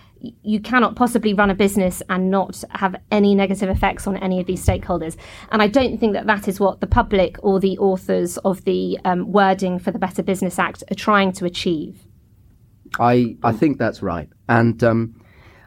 you 0.43 0.61
cannot 0.61 0.95
possibly 0.95 1.35
run 1.35 1.51
a 1.51 1.55
business 1.55 2.01
and 2.09 2.31
not 2.31 2.63
have 2.71 2.95
any 3.11 3.35
negative 3.35 3.69
effects 3.69 4.07
on 4.07 4.17
any 4.19 4.39
of 4.39 4.47
these 4.47 4.65
stakeholders. 4.65 5.17
And 5.51 5.61
I 5.61 5.67
don't 5.67 5.99
think 5.99 6.13
that 6.13 6.27
that 6.27 6.47
is 6.47 6.61
what 6.61 6.81
the 6.81 6.87
public 6.87 7.37
or 7.43 7.59
the 7.59 7.77
authors 7.79 8.39
of 8.39 8.63
the 8.65 8.99
um, 9.05 9.33
wording 9.33 9.81
for 9.81 9.91
the 9.91 9.99
Better 9.99 10.23
Business 10.23 10.59
Act 10.59 10.85
are 10.91 10.95
trying 10.95 11.33
to 11.33 11.45
achieve. 11.45 12.07
I 13.01 13.37
I 13.43 13.53
think 13.53 13.79
that's 13.79 14.03
right, 14.03 14.29
and 14.51 14.85
um, 14.85 15.21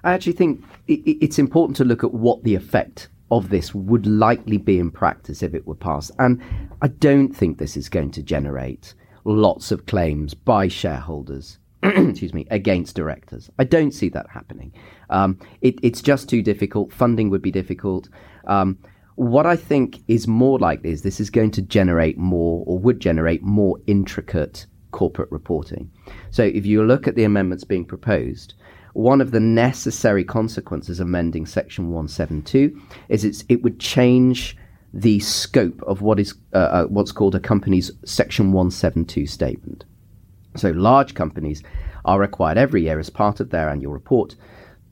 I 0.04 0.14
actually 0.14 0.34
think 0.34 0.64
it, 0.88 1.02
it's 1.24 1.40
important 1.40 1.76
to 1.78 1.84
look 1.84 2.04
at 2.04 2.14
what 2.14 2.44
the 2.44 2.54
effect 2.54 3.10
of 3.38 3.50
this 3.50 3.74
would 3.74 4.06
likely 4.06 4.58
be 4.58 4.80
in 4.80 4.92
practice 4.92 5.44
if 5.44 5.54
it 5.54 5.66
were 5.68 5.76
passed. 5.76 6.12
And 6.20 6.42
I 6.82 6.88
don't 6.88 7.34
think 7.34 7.58
this 7.58 7.78
is 7.78 7.90
going 7.90 8.12
to 8.12 8.24
generate 8.24 8.94
lots 9.24 9.72
of 9.72 9.86
claims 9.86 10.34
by 10.34 10.68
shareholders. 10.68 11.60
excuse 11.84 12.34
me, 12.34 12.48
against 12.50 12.96
directors. 12.96 13.50
I 13.60 13.64
don't 13.64 13.92
see 13.92 14.10
that 14.10 14.28
happening. 14.30 14.74
Um, 15.10 15.40
it, 15.62 15.76
it's 15.84 16.02
just 16.02 16.28
too 16.30 16.42
difficult. 16.42 16.92
Funding 16.92 17.30
would 17.30 17.42
be 17.42 17.52
difficult. 17.52 18.10
Um, 18.48 18.80
what 19.16 19.46
I 19.46 19.56
think 19.56 20.00
is 20.08 20.28
more 20.28 20.58
likely 20.58 20.90
is 20.90 21.02
this 21.02 21.20
is 21.20 21.30
going 21.30 21.52
to 21.52 21.62
generate 21.62 22.18
more, 22.18 22.64
or 22.66 22.80
would 22.80 23.00
generate 23.00 23.44
more 23.44 23.78
intricate 23.88 24.66
corporate 24.92 25.32
reporting. 25.32 25.92
So 26.32 26.44
if 26.44 26.66
you 26.66 26.84
look 26.84 27.08
at 27.08 27.16
the 27.16 27.24
amendments 27.24 27.64
being 27.64 27.86
proposed, 27.86 28.56
one 28.96 29.20
of 29.20 29.32
the 29.32 29.42
necessary 29.42 30.24
consequences 30.24 31.02
of 31.02 31.08
amending 31.08 31.46
Section 31.46 31.90
172 31.90 32.82
is 33.10 33.44
it 33.50 33.62
would 33.62 33.78
change 33.78 34.56
the 34.94 35.20
scope 35.20 35.82
of 35.84 36.02
what 36.02 36.18
is 36.18 36.34
uh, 36.54 36.58
uh, 36.58 36.86
what's 36.86 37.12
called 37.12 37.36
a 37.36 37.40
company's 37.40 37.92
Section 38.06 38.54
172 38.54 39.28
statement. 39.28 39.84
So 40.56 40.72
large 40.72 41.14
companies 41.14 41.62
are 42.06 42.22
required 42.22 42.58
every 42.58 42.84
year 42.84 42.98
as 42.98 43.10
part 43.10 43.42
of 43.42 43.50
their 43.50 43.70
annual 43.70 43.92
report 43.92 44.38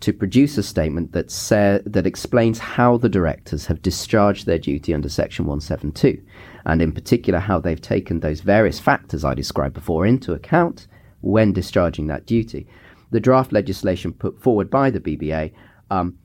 to 0.01 0.11
produce 0.11 0.57
a 0.57 0.63
statement 0.63 1.13
that 1.13 1.31
sa- 1.31 1.79
that 1.85 2.05
explains 2.05 2.59
how 2.59 2.97
the 2.97 3.07
directors 3.07 3.67
have 3.67 3.81
discharged 3.81 4.45
their 4.45 4.59
duty 4.59 4.93
under 4.93 5.07
Section 5.07 5.45
172, 5.45 6.21
and 6.65 6.81
in 6.81 6.91
particular 6.91 7.39
how 7.39 7.57
they've 7.57 7.79
taken 7.79 8.19
those 8.19 8.41
various 8.41 8.81
factors 8.81 9.23
I 9.23 9.33
described 9.33 9.75
before 9.75 10.05
into 10.05 10.33
account 10.33 10.87
when 11.21 11.53
discharging 11.53 12.07
that 12.07 12.25
duty 12.25 12.67
the 13.13 13.19
draft 13.19 13.53
legislation 13.53 14.11
put 14.11 14.41
forward 14.41 14.69
by 14.69 14.89
the 14.89 14.99
BBA 14.99 15.53
um, 15.91 16.17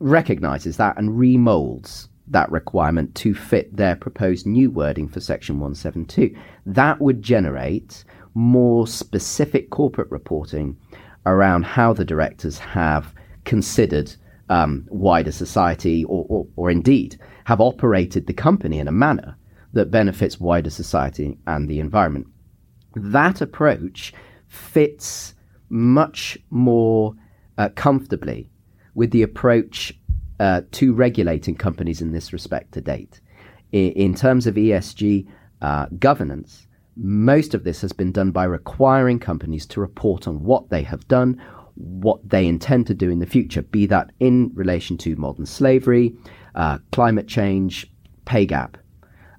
recognises 0.00 0.78
that 0.78 0.96
and 0.96 1.10
remolds 1.10 2.08
that 2.26 2.50
requirement 2.50 3.14
to 3.14 3.34
fit 3.34 3.74
their 3.76 3.94
proposed 3.94 4.46
new 4.46 4.70
wording 4.70 5.06
for 5.08 5.20
Section 5.20 5.56
172. 5.56 6.34
That 6.64 7.00
would 7.00 7.22
generate 7.22 8.04
more 8.34 8.86
specific 8.86 9.70
corporate 9.70 10.10
reporting 10.10 10.76
around 11.26 11.64
how 11.64 11.92
the 11.92 12.04
directors 12.04 12.58
have 12.58 13.14
considered 13.44 14.14
um, 14.48 14.86
wider 14.88 15.32
society 15.32 16.04
or, 16.04 16.24
or, 16.28 16.46
or 16.56 16.70
indeed 16.70 17.18
have 17.44 17.60
operated 17.60 18.26
the 18.26 18.32
company 18.32 18.78
in 18.78 18.88
a 18.88 18.92
manner 18.92 19.36
that 19.74 19.90
benefits 19.90 20.40
wider 20.40 20.70
society 20.70 21.38
and 21.46 21.68
the 21.68 21.80
environment. 21.80 22.26
That 22.94 23.42
approach 23.42 24.14
fits 24.46 25.34
much 25.68 26.38
more 26.50 27.14
uh, 27.56 27.68
comfortably 27.74 28.50
with 28.94 29.10
the 29.10 29.22
approach 29.22 29.92
uh, 30.40 30.62
to 30.72 30.92
regulating 30.92 31.54
companies 31.54 32.00
in 32.00 32.12
this 32.12 32.32
respect 32.32 32.72
to 32.72 32.80
date. 32.80 33.20
I- 33.72 33.92
in 33.96 34.14
terms 34.14 34.46
of 34.46 34.54
ESG 34.54 35.26
uh, 35.60 35.86
governance, 35.98 36.66
most 36.96 37.54
of 37.54 37.64
this 37.64 37.80
has 37.80 37.92
been 37.92 38.12
done 38.12 38.30
by 38.30 38.44
requiring 38.44 39.18
companies 39.18 39.66
to 39.66 39.80
report 39.80 40.26
on 40.26 40.42
what 40.42 40.68
they 40.70 40.82
have 40.82 41.06
done, 41.08 41.40
what 41.74 42.28
they 42.28 42.46
intend 42.46 42.86
to 42.88 42.94
do 42.94 43.08
in 43.08 43.20
the 43.20 43.26
future, 43.26 43.62
be 43.62 43.86
that 43.86 44.10
in 44.18 44.50
relation 44.54 44.96
to 44.98 45.14
modern 45.16 45.46
slavery, 45.46 46.14
uh, 46.54 46.78
climate 46.90 47.28
change, 47.28 47.90
pay 48.24 48.44
gap. 48.46 48.76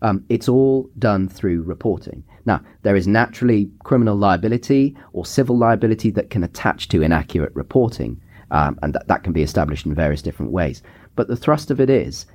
Um, 0.01 0.23
it's 0.29 0.47
all 0.47 0.89
done 0.97 1.27
through 1.27 1.63
reporting. 1.63 2.23
Now, 2.49 2.61
there 2.81 2.95
is 2.95 3.07
naturally 3.07 3.69
criminal 3.83 4.15
liability 4.15 4.97
or 5.13 5.23
civil 5.23 5.55
liability 5.55 6.09
that 6.11 6.31
can 6.31 6.43
attach 6.43 6.87
to 6.87 7.03
inaccurate 7.03 7.53
reporting, 7.53 8.19
um, 8.49 8.79
and 8.81 8.95
that, 8.95 9.07
that 9.07 9.23
can 9.23 9.33
be 9.33 9.43
established 9.43 9.85
in 9.85 9.93
various 9.93 10.23
different 10.23 10.51
ways. 10.51 10.81
But 11.15 11.27
the 11.27 11.35
thrust 11.35 11.69
of 11.69 11.79
it 11.79 11.91
is 11.91 12.25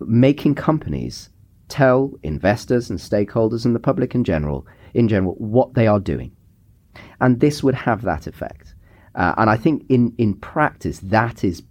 making 0.00 0.56
companies 0.56 1.30
tell 1.68 2.12
investors 2.24 2.90
and 2.90 2.98
stakeholders 2.98 3.64
and 3.64 3.76
the 3.76 3.86
public 3.90 4.16
in 4.16 4.24
general, 4.24 4.66
in 4.92 5.06
general, 5.06 5.34
what 5.34 5.74
they 5.74 5.86
are 5.86 6.00
doing. 6.00 6.32
And 7.20 7.38
this 7.38 7.62
would 7.62 7.76
have 7.76 8.02
that 8.02 8.26
effect. 8.26 8.74
Uh, 9.14 9.34
and 9.36 9.48
I 9.48 9.56
think 9.56 9.84
in, 9.88 10.12
in 10.18 10.34
practice, 10.34 10.98
that 10.98 11.44
is 11.44 11.62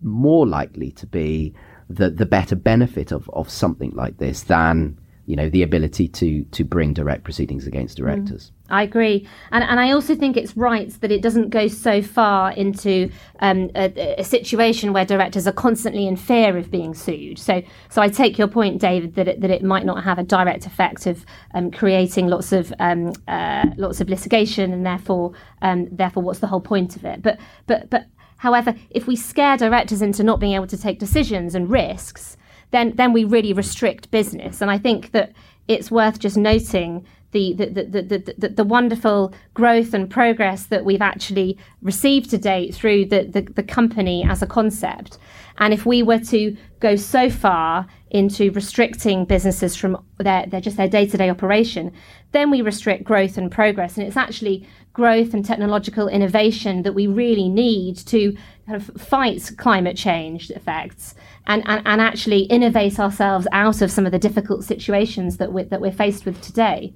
more 0.00 0.46
likely 0.46 0.92
to 0.92 1.06
be 1.08 1.52
the, 1.90 2.10
the 2.10 2.26
better 2.26 2.54
benefit 2.54 3.10
of, 3.10 3.28
of 3.30 3.50
something 3.50 3.90
like 3.90 4.18
this 4.18 4.44
than 4.44 5.00
you 5.26 5.36
know 5.36 5.48
the 5.48 5.62
ability 5.62 6.08
to 6.08 6.44
to 6.44 6.64
bring 6.64 6.92
direct 6.92 7.24
proceedings 7.24 7.66
against 7.66 7.96
directors. 7.96 8.50
Mm. 8.50 8.50
I 8.70 8.82
agree, 8.82 9.28
and 9.52 9.62
and 9.64 9.80
I 9.80 9.90
also 9.92 10.14
think 10.14 10.36
it's 10.36 10.56
right 10.56 10.88
that 11.00 11.10
it 11.12 11.22
doesn't 11.22 11.50
go 11.50 11.68
so 11.68 12.02
far 12.02 12.52
into 12.52 13.10
um, 13.40 13.70
a, 13.74 14.20
a, 14.20 14.24
situation 14.24 14.92
where 14.92 15.04
directors 15.04 15.46
are 15.46 15.52
constantly 15.52 16.06
in 16.06 16.16
fear 16.16 16.56
of 16.56 16.70
being 16.70 16.94
sued. 16.94 17.38
So 17.38 17.62
so 17.90 18.02
I 18.02 18.08
take 18.08 18.38
your 18.38 18.48
point, 18.48 18.80
David, 18.80 19.14
that 19.14 19.28
it, 19.28 19.40
that 19.40 19.50
it 19.50 19.62
might 19.62 19.84
not 19.84 20.04
have 20.04 20.18
a 20.18 20.22
direct 20.22 20.66
effect 20.66 21.06
of 21.06 21.24
um, 21.54 21.70
creating 21.70 22.28
lots 22.28 22.52
of 22.52 22.72
um, 22.78 23.12
uh, 23.28 23.66
lots 23.76 24.00
of 24.00 24.08
litigation, 24.08 24.72
and 24.72 24.84
therefore 24.84 25.32
um, 25.62 25.88
therefore 25.90 26.22
what's 26.22 26.40
the 26.40 26.46
whole 26.46 26.60
point 26.60 26.96
of 26.96 27.04
it? 27.04 27.22
But 27.22 27.38
but 27.66 27.90
but 27.90 28.06
however, 28.38 28.74
if 28.90 29.06
we 29.06 29.16
scare 29.16 29.56
directors 29.56 30.02
into 30.02 30.22
not 30.22 30.40
being 30.40 30.54
able 30.54 30.66
to 30.68 30.78
take 30.78 30.98
decisions 30.98 31.54
and 31.54 31.70
risks 31.70 32.36
then 32.74 32.92
then 32.96 33.12
we 33.12 33.24
really 33.24 33.52
restrict 33.52 34.10
business. 34.10 34.60
And 34.60 34.70
I 34.70 34.78
think 34.78 35.12
that 35.12 35.32
it's 35.68 35.90
worth 35.90 36.18
just 36.18 36.36
noting 36.36 37.06
the 37.30 37.52
the, 37.54 37.66
the, 37.66 38.34
the, 38.38 38.48
the, 38.48 38.64
wonderful 38.64 39.34
growth 39.54 39.92
and 39.92 40.08
progress 40.08 40.66
that 40.66 40.84
we've 40.84 41.02
actually 41.02 41.58
received 41.82 42.30
to 42.30 42.38
date 42.38 42.74
through 42.74 43.06
the, 43.06 43.24
the, 43.24 43.42
the 43.42 43.62
company 43.62 44.24
as 44.24 44.40
a 44.40 44.46
concept. 44.46 45.18
And 45.58 45.74
if 45.74 45.84
we 45.84 46.02
were 46.02 46.20
to 46.20 46.56
go 46.78 46.94
so 46.94 47.28
far 47.28 47.86
into 48.10 48.52
restricting 48.52 49.24
businesses 49.24 49.74
from 49.74 50.04
their, 50.18 50.46
their 50.46 50.60
just 50.60 50.76
their 50.76 50.88
day-to-day 50.88 51.28
operation, 51.28 51.92
then 52.30 52.50
we 52.50 52.62
restrict 52.62 53.02
growth 53.02 53.36
and 53.36 53.50
progress. 53.50 53.96
And 53.96 54.06
it's 54.06 54.16
actually 54.16 54.66
growth 54.92 55.34
and 55.34 55.44
technological 55.44 56.06
innovation 56.06 56.82
that 56.82 56.94
we 56.94 57.08
really 57.08 57.48
need 57.48 57.96
to 57.96 58.36
kind 58.66 58.80
of 58.80 58.84
fight 59.00 59.50
climate 59.58 59.96
change 59.96 60.50
effects 60.50 61.16
and, 61.46 61.62
and, 61.66 61.82
and 61.86 62.00
actually 62.00 62.42
innovate 62.42 62.98
ourselves 62.98 63.46
out 63.52 63.82
of 63.82 63.90
some 63.90 64.06
of 64.06 64.12
the 64.12 64.18
difficult 64.18 64.64
situations 64.64 65.36
that 65.36 65.52
we're, 65.52 65.64
that 65.64 65.80
we're 65.80 65.92
faced 65.92 66.24
with 66.24 66.40
today. 66.40 66.94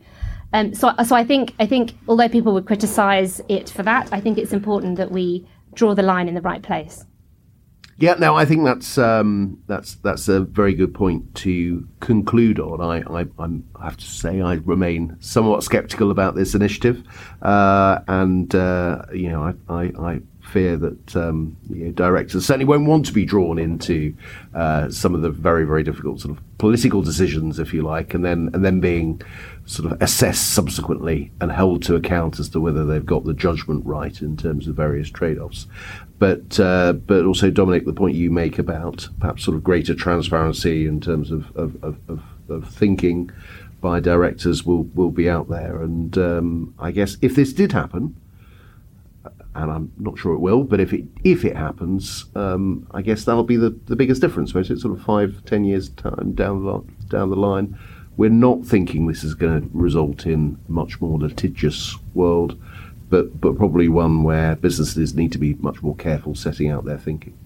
Um, 0.53 0.75
so, 0.75 0.93
so 1.05 1.15
I 1.15 1.25
think 1.25 1.55
I 1.59 1.67
think 1.67 1.93
although 2.09 2.29
people 2.29 2.55
would 2.55 2.67
criticise 2.67 3.41
it 3.49 3.69
for 3.69 3.83
that, 3.83 4.09
I 4.13 4.21
think 4.21 4.39
it's 4.39 4.53
important 4.53 4.97
that 4.97 5.11
we 5.11 5.47
draw 5.75 5.95
the 5.95 6.03
line 6.03 6.27
in 6.27 6.35
the 6.35 6.41
right 6.41 6.63
place. 6.63 7.05
Yeah, 8.01 8.15
no, 8.15 8.37
I 8.37 8.45
think 8.45 8.65
that's 8.65 8.97
um, 8.97 9.61
that's 9.67 9.97
that's 9.97 10.29
a 10.29 10.41
very 10.41 10.73
good 10.73 10.95
point 10.95 11.35
to 11.37 11.87
conclude 11.99 12.61
on. 12.61 12.81
I, 12.81 13.03
I, 13.13 13.27
I 13.43 13.85
have 13.85 13.97
to 13.97 14.05
say 14.05 14.41
I 14.41 14.55
remain 14.55 15.17
somewhat 15.19 15.65
sceptical 15.65 16.13
about 16.13 16.37
this 16.37 16.55
initiative, 16.55 17.03
uh, 17.43 17.99
and 18.07 18.55
uh, 18.55 19.03
you 19.13 19.29
know 19.29 19.43
I, 19.43 19.73
I, 19.73 19.93
I 19.99 20.21
fear 20.49 20.77
that 20.77 21.17
um, 21.17 21.57
you 21.69 21.87
know, 21.87 21.93
directors 21.93 22.47
certainly 22.47 22.65
won't 22.65 22.87
want 22.87 23.07
to 23.07 23.13
be 23.13 23.25
drawn 23.25 23.59
into 23.59 24.15
uh, 24.55 24.89
some 24.91 25.15
of 25.15 25.23
the 25.23 25.31
very 25.31 25.65
very 25.65 25.83
difficult 25.83 26.21
sort 26.21 26.37
of 26.37 26.59
political 26.59 27.03
decisions, 27.03 27.59
if 27.59 27.75
you 27.75 27.83
like, 27.83 28.15
and 28.15 28.25
then 28.25 28.51
and 28.55 28.65
then 28.65 28.81
being 28.81 29.21
sort 29.67 29.93
of 29.93 30.01
assessed 30.01 30.55
subsequently 30.55 31.31
and 31.41 31.53
held 31.53 31.83
to 31.83 31.95
account 31.95 32.41
as 32.41 32.49
to 32.49 32.61
whether 32.61 32.85
they've 32.85 33.05
got 33.05 33.25
the 33.25 33.35
judgment 33.35 33.85
right 33.85 34.23
in 34.23 34.37
terms 34.37 34.67
of 34.67 34.75
various 34.75 35.11
trade-offs. 35.11 35.67
But 36.19 36.59
uh, 36.59 36.95
but 36.95 37.25
also 37.25 37.51
Dominic, 37.51 37.85
the 37.85 37.93
point 37.93 38.17
you 38.17 38.31
make 38.31 38.59
about 38.59 39.09
perhaps 39.21 39.45
sort 39.45 39.57
of 39.57 39.63
greater 39.63 39.95
transparency 39.95 40.87
in 40.87 41.01
terms 41.01 41.31
of 41.31 41.55
of, 41.57 41.83
of, 41.85 41.99
of, 42.09 42.23
of 42.49 42.69
thinking 42.69 43.31
by 43.81 44.01
directors 44.01 44.65
will 44.65 44.85
will 44.95 45.11
be 45.11 45.29
out 45.29 45.49
there, 45.49 45.81
and 45.83 46.17
um, 46.19 46.75
I 46.79 46.91
guess 46.91 47.17
if 47.21 47.35
this 47.35 47.53
did 47.53 47.73
happen 47.73 48.17
and 49.59 49.73
I'm 49.73 49.93
not 49.99 50.19
sure 50.19 50.35
it 50.35 50.39
will, 50.39 50.63
but 50.63 50.79
if 50.79 50.93
it 50.93 51.05
if 51.25 51.45
it 51.45 51.57
happens, 51.57 52.27
um, 52.37 52.87
I 52.93 53.03
guess 53.03 53.25
that'll 53.25 53.43
be 53.43 53.57
the, 53.57 53.71
the 53.87 53.97
biggest 53.97 54.21
difference. 54.21 54.55
Whereas 54.55 54.71
it's 54.71 54.83
sort 54.83 54.97
of 54.97 55.05
five, 55.05 55.45
ten 55.47 55.65
years 55.65 55.89
time 55.91 56.33
down 56.35 56.65
the 56.65 56.81
down 57.09 57.31
the 57.31 57.37
line, 57.37 57.77
we're 58.17 58.31
not 58.31 58.65
thinking 58.65 59.07
this 59.07 59.25
is 59.25 59.35
going 59.35 59.63
to 59.63 59.69
result 59.73 60.27
in 60.27 60.59
much 60.69 61.01
more 61.01 61.19
litigious 61.19 61.97
world, 62.15 62.61
but 63.11 63.41
but 63.41 63.57
probably 63.57 63.89
one 63.89 64.23
where 64.23 64.55
businesses 64.55 65.15
need 65.15 65.33
to 65.33 65.39
be 65.39 65.55
much 65.55 65.83
more 65.83 65.97
careful 65.97 66.37
setting 66.37 66.71
out 66.71 66.85
their 66.85 66.99
thinking. 66.99 67.37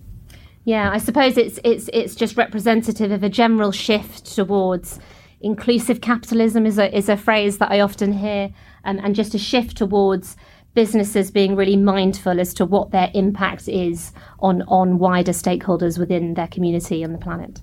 Yeah, 0.65 0.91
I 0.93 0.99
suppose 0.99 1.39
it's 1.39 1.59
it's 1.65 1.89
it's 1.95 2.15
just 2.15 2.37
representative 2.37 3.11
of 3.11 3.23
a 3.23 3.31
general 3.31 3.73
shift 3.73 4.27
towards 4.35 5.01
inclusive 5.41 6.03
capitalism 6.03 6.67
is 6.67 6.79
a 6.79 6.95
is 6.95 7.09
a 7.09 7.17
phrase 7.17 7.57
that 7.57 7.71
I 7.71 7.81
often 7.81 8.13
hear, 8.13 8.53
um, 8.85 8.99
and 9.03 9.15
just 9.15 9.35
a 9.35 9.39
shift 9.39 9.79
towards 9.79 10.37
businesses 10.75 11.31
being 11.31 11.57
really 11.57 11.77
mindful 11.77 12.41
as 12.41 12.55
to 12.55 12.65
what 12.65 12.91
their 12.91 13.11
impact 13.15 13.69
is 13.69 14.13
on 14.39 14.63
on 14.63 14.99
wider 14.99 15.33
stakeholders 15.33 15.99
within 15.99 16.35
their 16.35 16.49
community 16.49 17.03
and 17.03 17.15
the 17.15 17.19
planet. 17.19 17.61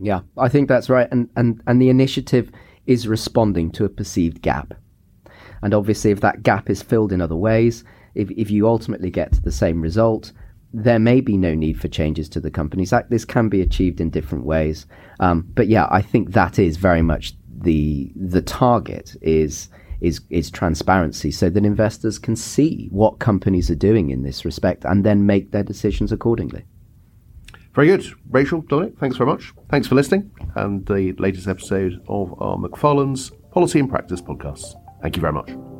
Yeah, 0.00 0.20
I 0.36 0.48
think 0.48 0.68
that's 0.68 0.90
right, 0.90 1.08
and 1.10 1.28
and 1.36 1.62
and 1.66 1.80
the 1.80 1.88
initiative 1.88 2.50
is 2.86 3.08
responding 3.08 3.70
to 3.72 3.84
a 3.84 3.88
perceived 3.88 4.42
gap, 4.42 4.74
and 5.62 5.74
obviously, 5.74 6.10
if 6.10 6.20
that 6.20 6.42
gap 6.42 6.70
is 6.70 6.82
filled 6.82 7.12
in 7.12 7.20
other 7.20 7.36
ways, 7.36 7.84
if 8.14 8.30
if 8.30 8.50
you 8.50 8.66
ultimately 8.66 9.10
get 9.10 9.32
to 9.32 9.42
the 9.42 9.52
same 9.52 9.80
result, 9.80 10.32
there 10.72 10.98
may 10.98 11.20
be 11.20 11.36
no 11.36 11.54
need 11.54 11.80
for 11.80 11.88
changes 11.88 12.28
to 12.30 12.40
the 12.40 12.50
Companies 12.50 12.92
Act. 12.92 13.10
This 13.10 13.24
can 13.24 13.48
be 13.48 13.60
achieved 13.60 14.00
in 14.00 14.10
different 14.10 14.44
ways, 14.44 14.86
um, 15.20 15.46
but 15.54 15.68
yeah, 15.68 15.86
I 15.90 16.02
think 16.02 16.32
that 16.32 16.58
is 16.58 16.76
very 16.76 17.02
much 17.02 17.34
the 17.48 18.12
the 18.16 18.42
target 18.42 19.16
is 19.22 19.68
is 20.00 20.20
is 20.30 20.50
transparency 20.50 21.30
so 21.30 21.50
that 21.50 21.64
investors 21.64 22.18
can 22.18 22.36
see 22.36 22.88
what 22.90 23.18
companies 23.18 23.70
are 23.70 23.76
doing 23.76 24.10
in 24.10 24.22
this 24.22 24.44
respect 24.44 24.84
and 24.84 25.04
then 25.04 25.26
make 25.26 25.50
their 25.50 25.62
decisions 25.62 26.12
accordingly. 26.12 26.64
Very 27.74 27.88
good. 27.88 28.06
Rachel, 28.30 28.62
Dominic, 28.62 28.98
thanks 28.98 29.16
very 29.16 29.30
much. 29.30 29.52
Thanks 29.68 29.86
for 29.86 29.94
listening 29.94 30.30
and 30.54 30.86
the 30.86 31.12
latest 31.18 31.46
episode 31.46 32.02
of 32.08 32.34
our 32.40 32.56
Macfarlanes 32.56 33.30
Policy 33.50 33.80
and 33.80 33.90
Practice 33.90 34.22
podcast. 34.22 34.74
Thank 35.02 35.16
you 35.16 35.20
very 35.20 35.34
much. 35.34 35.75